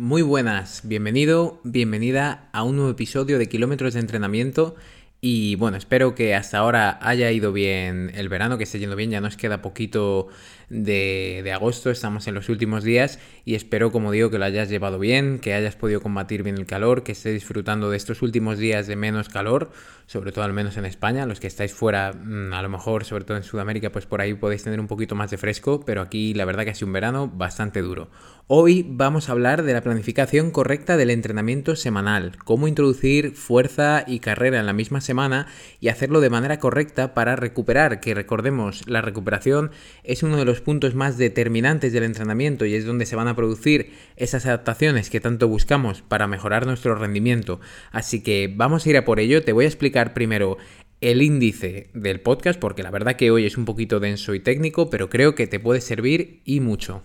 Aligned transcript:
Muy 0.00 0.22
buenas, 0.22 0.80
bienvenido, 0.84 1.60
bienvenida 1.62 2.48
a 2.52 2.62
un 2.62 2.76
nuevo 2.76 2.90
episodio 2.90 3.38
de 3.38 3.50
Kilómetros 3.50 3.92
de 3.92 4.00
Entrenamiento. 4.00 4.74
Y 5.20 5.56
bueno, 5.56 5.76
espero 5.76 6.14
que 6.14 6.34
hasta 6.34 6.56
ahora 6.56 6.98
haya 7.02 7.30
ido 7.30 7.52
bien 7.52 8.10
el 8.14 8.30
verano, 8.30 8.56
que 8.56 8.64
esté 8.64 8.78
yendo 8.78 8.96
bien, 8.96 9.10
ya 9.10 9.20
nos 9.20 9.36
queda 9.36 9.60
poquito 9.60 10.28
de, 10.70 11.50
agosto, 11.54 11.90
estamos 11.90 12.26
en 12.28 12.34
los 12.34 12.48
últimos 12.48 12.82
días 12.82 13.18
y 13.44 13.54
espero, 13.54 13.92
como 13.92 14.10
digo, 14.12 14.30
que 14.30 14.38
lo 14.38 14.46
hayas 14.46 14.70
llevado 14.70 14.98
bien, 14.98 15.38
que 15.38 15.52
hayas 15.52 15.76
podido 15.76 16.00
combatir 16.00 16.42
bien 16.44 16.56
el 16.56 16.64
calor, 16.64 17.02
que 17.02 17.12
estés 17.12 17.34
disfrutando 17.34 17.90
de 17.90 17.98
estos 17.98 18.22
últimos 18.22 18.56
días 18.56 18.86
de 18.86 18.96
menos 18.96 19.28
calor, 19.28 19.70
sobre 20.06 20.32
todo 20.32 20.44
al 20.44 20.54
menos 20.54 20.78
en 20.78 20.86
España, 20.86 21.26
los 21.26 21.40
que 21.40 21.48
estáis 21.48 21.74
fuera, 21.74 22.14
mm, 22.14 22.54
a 22.54 22.62
lo 22.62 22.70
mejor, 22.70 23.04
sobre 23.04 23.24
todo 23.24 23.36
en 23.36 23.42
Sudamérica, 23.42 23.92
pues 23.92 24.06
por 24.06 24.22
ahí 24.22 24.32
podéis 24.32 24.62
tener 24.62 24.80
un 24.80 24.86
poquito 24.86 25.14
más 25.14 25.30
de 25.30 25.36
fresco, 25.36 25.84
pero 25.84 26.00
aquí 26.00 26.32
la 26.32 26.46
verdad 26.46 26.64
que 26.64 26.70
ha 26.70 26.74
sido 26.74 26.86
un 26.86 26.94
verano 26.94 27.28
bastante 27.28 27.82
duro. 27.82 28.08
Hoy 28.52 28.84
vamos 28.84 29.28
a 29.28 29.32
hablar 29.32 29.62
de 29.62 29.72
la 29.72 29.80
planificación 29.80 30.50
correcta 30.50 30.96
del 30.96 31.10
entrenamiento 31.10 31.76
semanal, 31.76 32.32
cómo 32.44 32.66
introducir 32.66 33.36
fuerza 33.36 34.02
y 34.04 34.18
carrera 34.18 34.58
en 34.58 34.66
la 34.66 34.72
misma 34.72 35.00
semana 35.00 35.46
y 35.78 35.86
hacerlo 35.86 36.20
de 36.20 36.30
manera 36.30 36.58
correcta 36.58 37.14
para 37.14 37.36
recuperar, 37.36 38.00
que 38.00 38.12
recordemos, 38.12 38.88
la 38.88 39.02
recuperación 39.02 39.70
es 40.02 40.24
uno 40.24 40.36
de 40.36 40.44
los 40.44 40.60
puntos 40.62 40.96
más 40.96 41.16
determinantes 41.16 41.92
del 41.92 42.02
entrenamiento 42.02 42.66
y 42.66 42.74
es 42.74 42.84
donde 42.84 43.06
se 43.06 43.14
van 43.14 43.28
a 43.28 43.36
producir 43.36 43.92
esas 44.16 44.46
adaptaciones 44.46 45.10
que 45.10 45.20
tanto 45.20 45.46
buscamos 45.46 46.02
para 46.02 46.26
mejorar 46.26 46.66
nuestro 46.66 46.96
rendimiento. 46.96 47.60
Así 47.92 48.20
que 48.20 48.52
vamos 48.52 48.84
a 48.84 48.90
ir 48.90 48.96
a 48.96 49.04
por 49.04 49.20
ello, 49.20 49.44
te 49.44 49.52
voy 49.52 49.66
a 49.66 49.68
explicar 49.68 50.12
primero 50.12 50.58
el 51.00 51.22
índice 51.22 51.90
del 51.94 52.18
podcast 52.18 52.58
porque 52.58 52.82
la 52.82 52.90
verdad 52.90 53.14
que 53.14 53.30
hoy 53.30 53.46
es 53.46 53.56
un 53.56 53.64
poquito 53.64 54.00
denso 54.00 54.34
y 54.34 54.40
técnico, 54.40 54.90
pero 54.90 55.08
creo 55.08 55.36
que 55.36 55.46
te 55.46 55.60
puede 55.60 55.80
servir 55.80 56.40
y 56.44 56.58
mucho. 56.58 57.04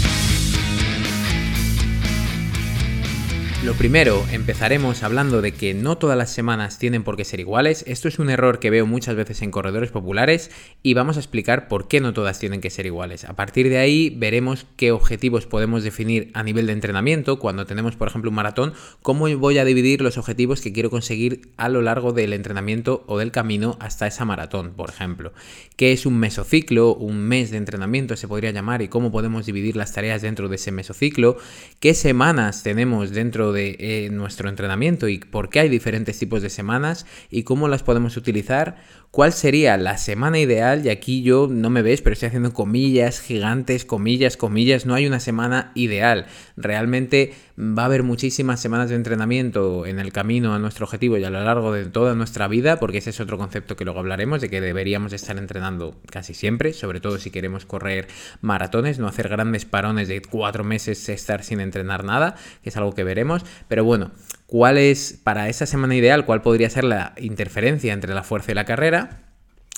Lo 3.63 3.75
primero, 3.75 4.25
empezaremos 4.31 5.03
hablando 5.03 5.39
de 5.39 5.51
que 5.51 5.75
no 5.75 5.95
todas 5.95 6.17
las 6.17 6.31
semanas 6.31 6.79
tienen 6.79 7.03
por 7.03 7.15
qué 7.15 7.23
ser 7.23 7.39
iguales. 7.39 7.83
Esto 7.85 8.07
es 8.07 8.17
un 8.17 8.31
error 8.31 8.57
que 8.57 8.71
veo 8.71 8.87
muchas 8.87 9.15
veces 9.15 9.43
en 9.43 9.51
corredores 9.51 9.91
populares 9.91 10.49
y 10.81 10.95
vamos 10.95 11.15
a 11.15 11.19
explicar 11.19 11.67
por 11.67 11.87
qué 11.87 12.01
no 12.01 12.11
todas 12.11 12.39
tienen 12.39 12.59
que 12.59 12.71
ser 12.71 12.87
iguales. 12.87 13.23
A 13.23 13.35
partir 13.35 13.69
de 13.69 13.77
ahí 13.77 14.15
veremos 14.17 14.65
qué 14.77 14.91
objetivos 14.91 15.45
podemos 15.45 15.83
definir 15.83 16.31
a 16.33 16.41
nivel 16.41 16.65
de 16.65 16.73
entrenamiento. 16.73 17.37
Cuando 17.37 17.67
tenemos, 17.67 17.95
por 17.95 18.07
ejemplo, 18.07 18.31
un 18.31 18.35
maratón, 18.35 18.73
cómo 19.03 19.29
voy 19.37 19.59
a 19.59 19.63
dividir 19.63 20.01
los 20.01 20.17
objetivos 20.17 20.59
que 20.61 20.73
quiero 20.73 20.89
conseguir 20.89 21.51
a 21.57 21.69
lo 21.69 21.83
largo 21.83 22.13
del 22.13 22.33
entrenamiento 22.33 23.03
o 23.05 23.19
del 23.19 23.31
camino 23.31 23.77
hasta 23.79 24.07
esa 24.07 24.25
maratón, 24.25 24.71
por 24.71 24.89
ejemplo. 24.89 25.33
¿Qué 25.75 25.91
es 25.91 26.07
un 26.07 26.17
mesociclo? 26.17 26.95
Un 26.95 27.19
mes 27.19 27.51
de 27.51 27.57
entrenamiento 27.57 28.17
se 28.17 28.27
podría 28.27 28.49
llamar 28.49 28.81
y 28.81 28.87
cómo 28.87 29.11
podemos 29.11 29.45
dividir 29.45 29.75
las 29.75 29.93
tareas 29.93 30.23
dentro 30.23 30.49
de 30.49 30.55
ese 30.55 30.71
mesociclo. 30.71 31.37
¿Qué 31.79 31.93
semanas 31.93 32.63
tenemos 32.63 33.11
dentro 33.11 33.50
de 33.51 33.75
eh, 33.79 34.09
nuestro 34.11 34.49
entrenamiento 34.49 35.07
y 35.07 35.19
por 35.19 35.49
qué 35.49 35.61
hay 35.61 35.69
diferentes 35.69 36.17
tipos 36.17 36.41
de 36.41 36.49
semanas 36.49 37.05
y 37.29 37.43
cómo 37.43 37.67
las 37.67 37.83
podemos 37.83 38.17
utilizar, 38.17 38.77
cuál 39.11 39.33
sería 39.33 39.77
la 39.77 39.97
semana 39.97 40.39
ideal, 40.39 40.85
y 40.85 40.89
aquí 40.89 41.21
yo 41.21 41.47
no 41.49 41.69
me 41.69 41.81
ves, 41.81 42.01
pero 42.01 42.13
estoy 42.13 42.27
haciendo 42.27 42.53
comillas 42.53 43.19
gigantes, 43.19 43.85
comillas, 43.85 44.37
comillas, 44.37 44.85
no 44.85 44.93
hay 44.93 45.05
una 45.05 45.19
semana 45.19 45.71
ideal. 45.75 46.27
Realmente 46.55 47.33
va 47.59 47.83
a 47.83 47.85
haber 47.85 48.03
muchísimas 48.03 48.59
semanas 48.59 48.89
de 48.89 48.95
entrenamiento 48.95 49.85
en 49.85 49.99
el 49.99 50.11
camino 50.11 50.55
a 50.55 50.59
nuestro 50.59 50.85
objetivo 50.85 51.17
y 51.17 51.23
a 51.23 51.29
lo 51.29 51.43
largo 51.43 51.73
de 51.73 51.85
toda 51.85 52.15
nuestra 52.15 52.47
vida, 52.47 52.79
porque 52.79 52.99
ese 52.99 53.09
es 53.11 53.19
otro 53.19 53.37
concepto 53.37 53.75
que 53.75 53.83
luego 53.85 53.99
hablaremos, 53.99 54.41
de 54.41 54.49
que 54.49 54.61
deberíamos 54.61 55.13
estar 55.13 55.37
entrenando 55.37 55.99
casi 56.09 56.33
siempre, 56.33 56.73
sobre 56.73 57.01
todo 57.01 57.19
si 57.19 57.31
queremos 57.31 57.65
correr 57.65 58.07
maratones, 58.41 58.97
no 58.97 59.07
hacer 59.07 59.27
grandes 59.29 59.65
parones 59.65 60.07
de 60.07 60.21
cuatro 60.21 60.63
meses 60.63 61.07
estar 61.09 61.43
sin 61.43 61.59
entrenar 61.59 62.03
nada, 62.03 62.35
que 62.63 62.69
es 62.69 62.77
algo 62.77 62.93
que 62.93 63.03
veremos, 63.03 63.40
pero 63.67 63.83
bueno, 63.83 64.11
¿cuál 64.45 64.77
es 64.77 65.19
para 65.23 65.49
esa 65.49 65.65
semana 65.65 65.95
ideal, 65.95 66.25
cuál 66.25 66.41
podría 66.41 66.69
ser 66.69 66.83
la 66.83 67.13
interferencia 67.17 67.93
entre 67.93 68.13
la 68.13 68.23
fuerza 68.23 68.51
y 68.51 68.55
la 68.55 68.65
carrera? 68.65 69.27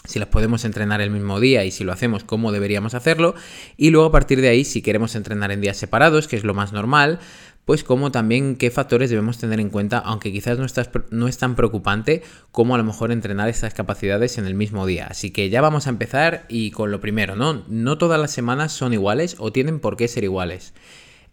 si 0.05 0.19
las 0.19 0.27
podemos 0.27 0.65
entrenar 0.65 1.01
el 1.01 1.11
mismo 1.11 1.39
día 1.39 1.63
y 1.63 1.71
si 1.71 1.83
lo 1.83 1.93
hacemos, 1.93 2.23
cómo 2.23 2.51
deberíamos 2.51 2.93
hacerlo. 2.93 3.35
Y 3.77 3.89
luego 3.89 4.07
a 4.07 4.11
partir 4.11 4.41
de 4.41 4.49
ahí, 4.49 4.65
si 4.65 4.81
queremos 4.81 5.15
entrenar 5.15 5.51
en 5.51 5.61
días 5.61 5.77
separados, 5.77 6.27
que 6.27 6.35
es 6.35 6.43
lo 6.43 6.53
más 6.53 6.73
normal, 6.73 7.19
pues 7.65 7.85
como 7.85 8.11
también 8.11 8.57
qué 8.57 8.69
factores 8.71 9.09
debemos 9.09 9.37
tener 9.37 9.61
en 9.61 9.69
cuenta, 9.69 9.97
aunque 9.99 10.33
quizás 10.33 10.59
no, 10.59 10.65
no 11.11 11.27
es 11.29 11.37
tan 11.37 11.55
preocupante 11.55 12.21
como 12.51 12.75
a 12.75 12.77
lo 12.77 12.83
mejor 12.83 13.11
entrenar 13.11 13.47
estas 13.47 13.73
capacidades 13.73 14.37
en 14.37 14.45
el 14.45 14.55
mismo 14.55 14.85
día. 14.85 15.07
Así 15.09 15.31
que 15.31 15.49
ya 15.49 15.61
vamos 15.61 15.87
a 15.87 15.91
empezar 15.91 16.45
y 16.49 16.71
con 16.71 16.91
lo 16.91 16.99
primero, 16.99 17.37
¿no? 17.37 17.63
No 17.69 17.97
todas 17.97 18.19
las 18.19 18.31
semanas 18.31 18.73
son 18.73 18.93
iguales 18.93 19.37
o 19.39 19.53
tienen 19.53 19.79
por 19.79 19.95
qué 19.95 20.09
ser 20.09 20.25
iguales. 20.25 20.73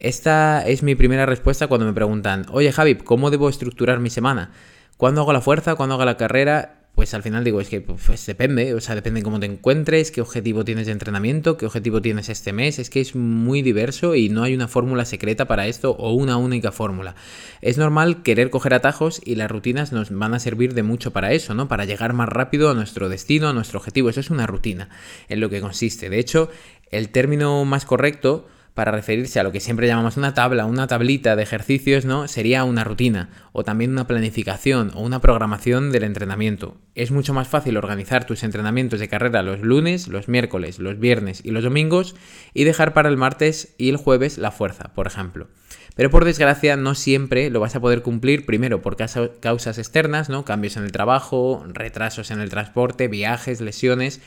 Esta 0.01 0.67
es 0.67 0.83
mi 0.83 0.95
primera 0.95 1.27
respuesta 1.27 1.67
cuando 1.67 1.87
me 1.87 1.93
preguntan, 1.93 2.47
oye 2.51 2.73
Javi, 2.73 2.97
¿cómo 2.97 3.31
debo 3.31 3.49
estructurar 3.49 4.01
mi 4.01 4.11
semana? 4.11 4.51
¿Cuándo 4.97 5.21
hago 5.21 5.33
la 5.33 5.41
fuerza? 5.41 5.75
¿Cuándo 5.77 5.95
hago 5.95 6.05
la 6.05 6.17
carrera? 6.17 6.81
pues 7.01 7.15
al 7.15 7.23
final 7.23 7.45
digo, 7.45 7.63
es 7.63 7.71
que 7.71 7.81
pues 7.81 8.27
depende, 8.27 8.75
o 8.75 8.81
sea, 8.81 8.95
depende 8.95 9.21
de 9.21 9.25
cómo 9.25 9.41
te 9.41 9.47
encuentres, 9.47 10.11
qué 10.11 10.21
objetivo 10.21 10.67
tienes 10.67 10.85
de 10.85 10.93
entrenamiento, 10.93 11.57
qué 11.57 11.65
objetivo 11.65 12.03
tienes 12.03 12.29
este 12.29 12.53
mes, 12.53 12.79
es 12.79 12.91
que 12.91 13.01
es 13.01 13.15
muy 13.15 13.63
diverso 13.63 14.15
y 14.15 14.29
no 14.29 14.43
hay 14.43 14.55
una 14.55 14.69
fórmula 14.69 15.07
secreta 15.07 15.47
para 15.47 15.67
esto 15.67 15.93
o 15.93 16.13
una 16.13 16.37
única 16.37 16.73
fórmula. 16.73 17.15
Es 17.63 17.79
normal 17.79 18.23
querer 18.23 18.51
coger 18.51 18.75
atajos 18.75 19.23
y 19.25 19.37
las 19.37 19.51
rutinas 19.51 19.93
nos 19.93 20.11
van 20.11 20.35
a 20.35 20.41
servir 20.41 20.75
de 20.75 20.83
mucho 20.83 21.11
para 21.11 21.33
eso, 21.33 21.55
¿no? 21.55 21.69
Para 21.69 21.87
llegar 21.87 22.13
más 22.13 22.29
rápido 22.29 22.71
a 22.71 22.75
nuestro 22.75 23.09
destino, 23.09 23.49
a 23.49 23.55
nuestro 23.55 23.79
objetivo, 23.79 24.11
eso 24.11 24.21
es 24.21 24.29
una 24.29 24.47
rutina, 24.47 24.91
en 25.31 25.41
lo 25.41 25.49
que 25.49 25.63
consiste. 25.63 26.11
De 26.11 26.19
hecho, 26.19 26.51
el 26.91 27.09
término 27.09 27.65
más 27.65 27.87
correcto 27.87 28.47
para 28.75 28.93
referirse 28.93 29.41
a 29.41 29.43
lo 29.43 29.53
que 29.53 29.61
siempre 29.61 29.87
llamamos 29.87 30.17
una 30.17 30.35
tabla, 30.35 30.67
una 30.67 30.87
tablita 30.87 31.37
de 31.37 31.43
ejercicios, 31.43 32.05
¿no? 32.05 32.29
Sería 32.29 32.65
una 32.65 32.85
rutina 32.85 33.31
o 33.53 33.65
también 33.65 33.93
una 33.93 34.07
planificación 34.07 34.93
o 34.95 35.01
una 35.01 35.21
programación 35.21 35.93
del 35.93 36.05
entrenamiento. 36.05 36.77
Es 36.95 37.11
mucho 37.11 37.35
más 37.35 37.49
fácil 37.49 37.77
organizar 37.77 38.27
tus 38.27 38.43
entrenamientos 38.43 39.01
de 39.01 39.09
carrera 39.09 39.43
los 39.43 39.61
lunes, 39.61 40.09
los 40.09 40.29
miércoles, 40.29 40.79
los 40.79 40.99
viernes 40.99 41.41
y 41.45 41.51
los 41.51 41.65
domingos 41.65 42.15
y 42.55 42.65
dejar 42.65 42.93
para 42.93 43.09
el 43.09 43.17
martes 43.17 43.75
y 43.79 43.89
el 43.89 43.97
jueves 43.97 44.39
la 44.39 44.51
fuerza, 44.51 44.93
por 44.95 45.07
ejemplo. 45.07 45.49
Pero 45.97 46.11
por 46.11 46.25
desgracia 46.25 46.77
no 46.77 46.95
siempre 46.95 47.51
lo 47.51 47.61
vas 47.61 47.75
a 47.77 47.81
poder 47.81 48.03
cumplir, 48.03 48.47
primero 48.47 48.81
por 48.81 48.97
causas 48.97 49.79
externas, 49.79 50.29
¿no? 50.29 50.45
Cambios 50.45 50.77
en 50.77 50.85
el 50.85 50.93
trabajo, 50.93 51.65
retrasos 51.69 52.31
en 52.31 52.41
el 52.41 52.49
transporte, 52.49 53.09
viajes, 53.09 53.61
lesiones 53.61 54.21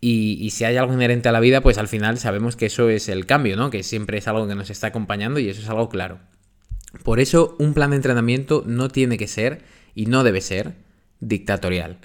y, 0.00 0.50
si 0.50 0.64
hay 0.64 0.76
algo 0.76 0.92
inherente 0.92 1.28
a 1.28 1.32
la 1.32 1.40
vida, 1.40 1.60
pues 1.60 1.78
al 1.78 1.88
final 1.88 2.18
sabemos 2.18 2.54
que 2.54 2.66
eso 2.66 2.88
es 2.88 3.08
el 3.08 3.26
cambio, 3.26 3.56
¿no? 3.56 3.70
Que 3.70 3.82
siempre 3.82 4.18
es 4.18 4.28
algo 4.28 4.46
que 4.46 4.54
nos 4.54 4.70
está 4.70 4.88
acompañando 4.88 5.40
y 5.40 5.48
eso 5.48 5.60
es 5.60 5.68
algo 5.68 5.88
claro. 5.88 6.20
Por 7.02 7.20
eso 7.20 7.56
un 7.58 7.74
plan 7.74 7.90
de 7.90 7.96
entrenamiento 7.96 8.62
no 8.66 8.88
tiene 8.88 9.18
que 9.18 9.26
ser 9.26 9.62
y 9.94 10.06
no 10.06 10.22
debe 10.22 10.40
ser 10.40 10.74
dictatorial. 11.20 11.98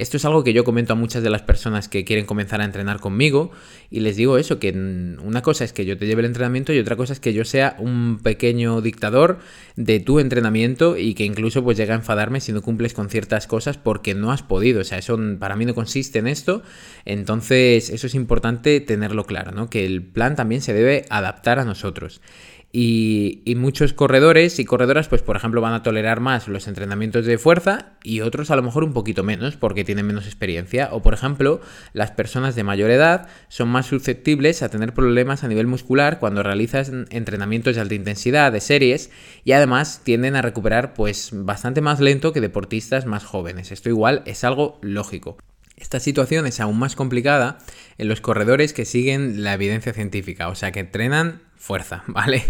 Esto 0.00 0.16
es 0.16 0.24
algo 0.24 0.42
que 0.42 0.54
yo 0.54 0.64
comento 0.64 0.94
a 0.94 0.96
muchas 0.96 1.22
de 1.22 1.28
las 1.28 1.42
personas 1.42 1.86
que 1.90 2.06
quieren 2.06 2.24
comenzar 2.24 2.62
a 2.62 2.64
entrenar 2.64 3.00
conmigo 3.00 3.50
y 3.90 4.00
les 4.00 4.16
digo 4.16 4.38
eso, 4.38 4.58
que 4.58 4.70
una 4.70 5.42
cosa 5.42 5.64
es 5.64 5.74
que 5.74 5.84
yo 5.84 5.98
te 5.98 6.06
lleve 6.06 6.20
el 6.20 6.26
entrenamiento 6.26 6.72
y 6.72 6.78
otra 6.78 6.96
cosa 6.96 7.12
es 7.12 7.20
que 7.20 7.34
yo 7.34 7.44
sea 7.44 7.76
un 7.78 8.18
pequeño 8.22 8.80
dictador 8.80 9.40
de 9.76 10.00
tu 10.00 10.18
entrenamiento 10.18 10.96
y 10.96 11.12
que 11.12 11.24
incluso 11.24 11.62
pues 11.62 11.76
llega 11.76 11.92
a 11.92 11.98
enfadarme 11.98 12.40
si 12.40 12.50
no 12.50 12.62
cumples 12.62 12.94
con 12.94 13.10
ciertas 13.10 13.46
cosas 13.46 13.76
porque 13.76 14.14
no 14.14 14.32
has 14.32 14.42
podido. 14.42 14.80
O 14.80 14.84
sea, 14.84 14.96
eso 14.96 15.18
para 15.38 15.54
mí 15.54 15.66
no 15.66 15.74
consiste 15.74 16.18
en 16.18 16.28
esto. 16.28 16.62
Entonces 17.04 17.90
eso 17.90 18.06
es 18.06 18.14
importante 18.14 18.80
tenerlo 18.80 19.26
claro, 19.26 19.52
¿no? 19.52 19.68
Que 19.68 19.84
el 19.84 20.02
plan 20.02 20.34
también 20.34 20.62
se 20.62 20.72
debe 20.72 21.04
adaptar 21.10 21.58
a 21.58 21.66
nosotros. 21.66 22.22
Y, 22.72 23.42
muchos 23.56 23.92
corredores 23.92 24.60
y 24.60 24.64
corredoras, 24.64 25.08
pues 25.08 25.22
por 25.22 25.36
ejemplo, 25.36 25.60
van 25.60 25.72
a 25.72 25.82
tolerar 25.82 26.20
más 26.20 26.46
los 26.46 26.68
entrenamientos 26.68 27.26
de 27.26 27.36
fuerza 27.36 27.94
y 28.04 28.20
otros 28.20 28.50
a 28.50 28.56
lo 28.56 28.62
mejor 28.62 28.84
un 28.84 28.92
poquito 28.92 29.24
menos 29.24 29.56
porque 29.56 29.84
tienen 29.84 30.06
menos 30.06 30.26
experiencia. 30.26 30.88
O 30.92 31.02
por 31.02 31.12
ejemplo, 31.12 31.60
las 31.92 32.12
personas 32.12 32.54
de 32.54 32.62
mayor 32.62 32.90
edad 32.90 33.28
son 33.48 33.68
más 33.68 33.86
susceptibles 33.86 34.62
a 34.62 34.68
tener 34.68 34.94
problemas 34.94 35.42
a 35.42 35.48
nivel 35.48 35.66
muscular 35.66 36.20
cuando 36.20 36.42
realizan 36.42 37.06
entrenamientos 37.10 37.74
de 37.74 37.80
alta 37.80 37.94
intensidad, 37.94 38.52
de 38.52 38.60
series, 38.60 39.10
y 39.44 39.52
además 39.52 40.02
tienden 40.04 40.36
a 40.36 40.42
recuperar 40.42 40.94
pues 40.94 41.30
bastante 41.32 41.80
más 41.80 42.00
lento 42.00 42.32
que 42.32 42.40
deportistas 42.40 43.04
más 43.04 43.24
jóvenes. 43.24 43.72
Esto 43.72 43.88
igual 43.88 44.22
es 44.26 44.44
algo 44.44 44.78
lógico. 44.80 45.36
Esta 45.80 45.98
situación 45.98 46.46
es 46.46 46.60
aún 46.60 46.78
más 46.78 46.94
complicada 46.94 47.58
en 47.98 48.08
los 48.08 48.20
corredores 48.20 48.72
que 48.72 48.84
siguen 48.84 49.42
la 49.42 49.54
evidencia 49.54 49.92
científica, 49.92 50.48
o 50.48 50.54
sea 50.54 50.72
que 50.72 50.80
entrenan 50.80 51.40
fuerza, 51.56 52.04
¿vale? 52.06 52.44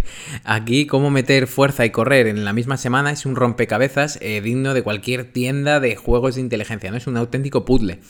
Aquí 0.44 0.86
cómo 0.86 1.10
meter 1.10 1.46
fuerza 1.46 1.86
y 1.86 1.90
correr 1.90 2.26
en 2.26 2.44
la 2.44 2.52
misma 2.52 2.76
semana 2.76 3.12
es 3.12 3.24
un 3.26 3.36
rompecabezas 3.36 4.18
eh, 4.20 4.40
digno 4.40 4.74
de 4.74 4.82
cualquier 4.82 5.32
tienda 5.32 5.80
de 5.80 5.96
juegos 5.96 6.34
de 6.34 6.42
inteligencia, 6.42 6.90
¿no? 6.90 6.96
Es 6.96 7.06
un 7.06 7.16
auténtico 7.16 7.64
puzzle. 7.64 8.00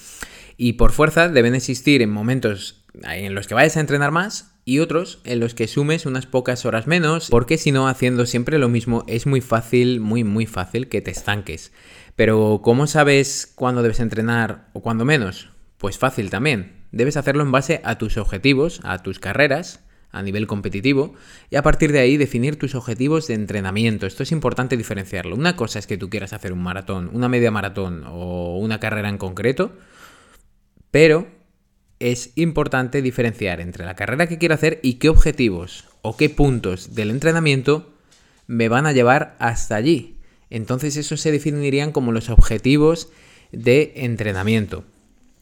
Y 0.56 0.74
por 0.74 0.92
fuerza 0.92 1.28
deben 1.28 1.54
existir 1.54 2.02
en 2.02 2.10
momentos 2.10 2.82
en 3.02 3.34
los 3.34 3.46
que 3.46 3.54
vayas 3.54 3.76
a 3.76 3.80
entrenar 3.80 4.10
más 4.10 4.52
y 4.64 4.78
otros 4.78 5.20
en 5.24 5.40
los 5.40 5.54
que 5.54 5.68
sumes 5.68 6.06
unas 6.06 6.26
pocas 6.26 6.64
horas 6.66 6.86
menos, 6.86 7.28
porque 7.30 7.58
si 7.58 7.72
no, 7.72 7.88
haciendo 7.88 8.26
siempre 8.26 8.58
lo 8.58 8.68
mismo 8.68 9.04
es 9.06 9.26
muy 9.26 9.40
fácil, 9.40 10.00
muy, 10.00 10.24
muy 10.24 10.46
fácil 10.46 10.88
que 10.88 11.00
te 11.00 11.10
estanques. 11.10 11.72
Pero 12.20 12.60
¿cómo 12.62 12.86
sabes 12.86 13.50
cuándo 13.54 13.80
debes 13.80 13.98
entrenar 13.98 14.68
o 14.74 14.82
cuándo 14.82 15.06
menos? 15.06 15.48
Pues 15.78 15.96
fácil 15.96 16.28
también. 16.28 16.84
Debes 16.92 17.16
hacerlo 17.16 17.42
en 17.42 17.50
base 17.50 17.80
a 17.82 17.96
tus 17.96 18.18
objetivos, 18.18 18.82
a 18.84 18.98
tus 18.98 19.18
carreras, 19.18 19.82
a 20.10 20.20
nivel 20.20 20.46
competitivo, 20.46 21.14
y 21.48 21.56
a 21.56 21.62
partir 21.62 21.92
de 21.92 22.00
ahí 22.00 22.18
definir 22.18 22.58
tus 22.58 22.74
objetivos 22.74 23.26
de 23.26 23.32
entrenamiento. 23.32 24.06
Esto 24.06 24.22
es 24.22 24.32
importante 24.32 24.76
diferenciarlo. 24.76 25.34
Una 25.34 25.56
cosa 25.56 25.78
es 25.78 25.86
que 25.86 25.96
tú 25.96 26.10
quieras 26.10 26.34
hacer 26.34 26.52
un 26.52 26.62
maratón, 26.62 27.08
una 27.14 27.30
media 27.30 27.50
maratón 27.50 28.04
o 28.06 28.58
una 28.58 28.80
carrera 28.80 29.08
en 29.08 29.16
concreto, 29.16 29.72
pero 30.90 31.26
es 32.00 32.32
importante 32.36 33.00
diferenciar 33.00 33.62
entre 33.62 33.86
la 33.86 33.96
carrera 33.96 34.26
que 34.26 34.36
quiero 34.36 34.56
hacer 34.56 34.78
y 34.82 34.96
qué 34.96 35.08
objetivos 35.08 35.88
o 36.02 36.18
qué 36.18 36.28
puntos 36.28 36.94
del 36.94 37.12
entrenamiento 37.12 37.94
me 38.46 38.68
van 38.68 38.84
a 38.84 38.92
llevar 38.92 39.36
hasta 39.38 39.76
allí. 39.76 40.19
Entonces 40.50 40.96
eso 40.96 41.16
se 41.16 41.32
definirían 41.32 41.92
como 41.92 42.12
los 42.12 42.28
objetivos 42.28 43.08
de 43.52 43.92
entrenamiento. 43.96 44.84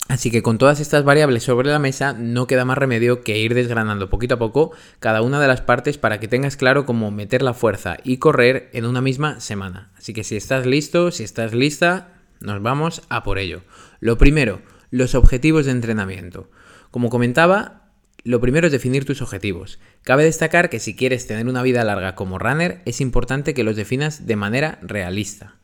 Así 0.09 0.31
que 0.31 0.43
con 0.43 0.57
todas 0.57 0.81
estas 0.81 1.05
variables 1.05 1.43
sobre 1.43 1.69
la 1.69 1.79
mesa 1.79 2.15
no 2.15 2.47
queda 2.47 2.65
más 2.65 2.79
remedio 2.79 3.23
que 3.23 3.39
ir 3.39 3.55
desgranando 3.55 4.09
poquito 4.09 4.37
a 4.37 4.39
poco 4.39 4.73
cada 5.01 5.21
una 5.21 5.39
de 5.39 5.49
las 5.49 5.61
partes 5.61 5.99
para 5.99 6.19
que 6.19 6.29
tengas 6.29 6.57
claro 6.57 6.87
cómo 6.87 7.11
meter 7.11 7.43
la 7.43 7.53
fuerza 7.53 7.99
y 8.05 8.17
correr 8.17 8.71
en 8.73 8.87
una 8.87 9.03
misma 9.03 9.41
semana. 9.41 9.91
Así 9.99 10.15
que 10.15 10.25
si 10.25 10.37
estás 10.37 10.65
listo, 10.65 11.11
si 11.11 11.25
estás 11.25 11.53
lista, 11.53 12.15
nos 12.41 12.63
vamos 12.63 13.03
a 13.11 13.23
por 13.23 13.39
ello. 13.39 13.61
Lo 14.01 14.17
primero, 14.17 14.63
los 14.91 15.15
objetivos 15.15 15.67
de 15.67 15.73
entrenamiento. 15.73 16.51
Como 16.91 17.11
comentaba, 17.11 17.88
lo 18.25 18.41
primero 18.41 18.67
es 18.67 18.73
definir 18.73 19.05
tus 19.05 19.23
objetivos. 19.23 19.79
Cabe 20.03 20.25
destacar 20.25 20.71
que 20.71 20.81
si 20.81 20.95
quieres 20.95 21.27
tener 21.27 21.47
una 21.47 21.63
vida 21.63 21.85
larga 21.85 22.15
como 22.15 22.39
runner, 22.39 22.83
es 22.85 23.01
importante 23.01 23.55
que 23.55 23.65
los 23.65 23.77
definas 23.77 24.27
de 24.27 24.37
manera 24.37 24.79
realista. 24.83 25.57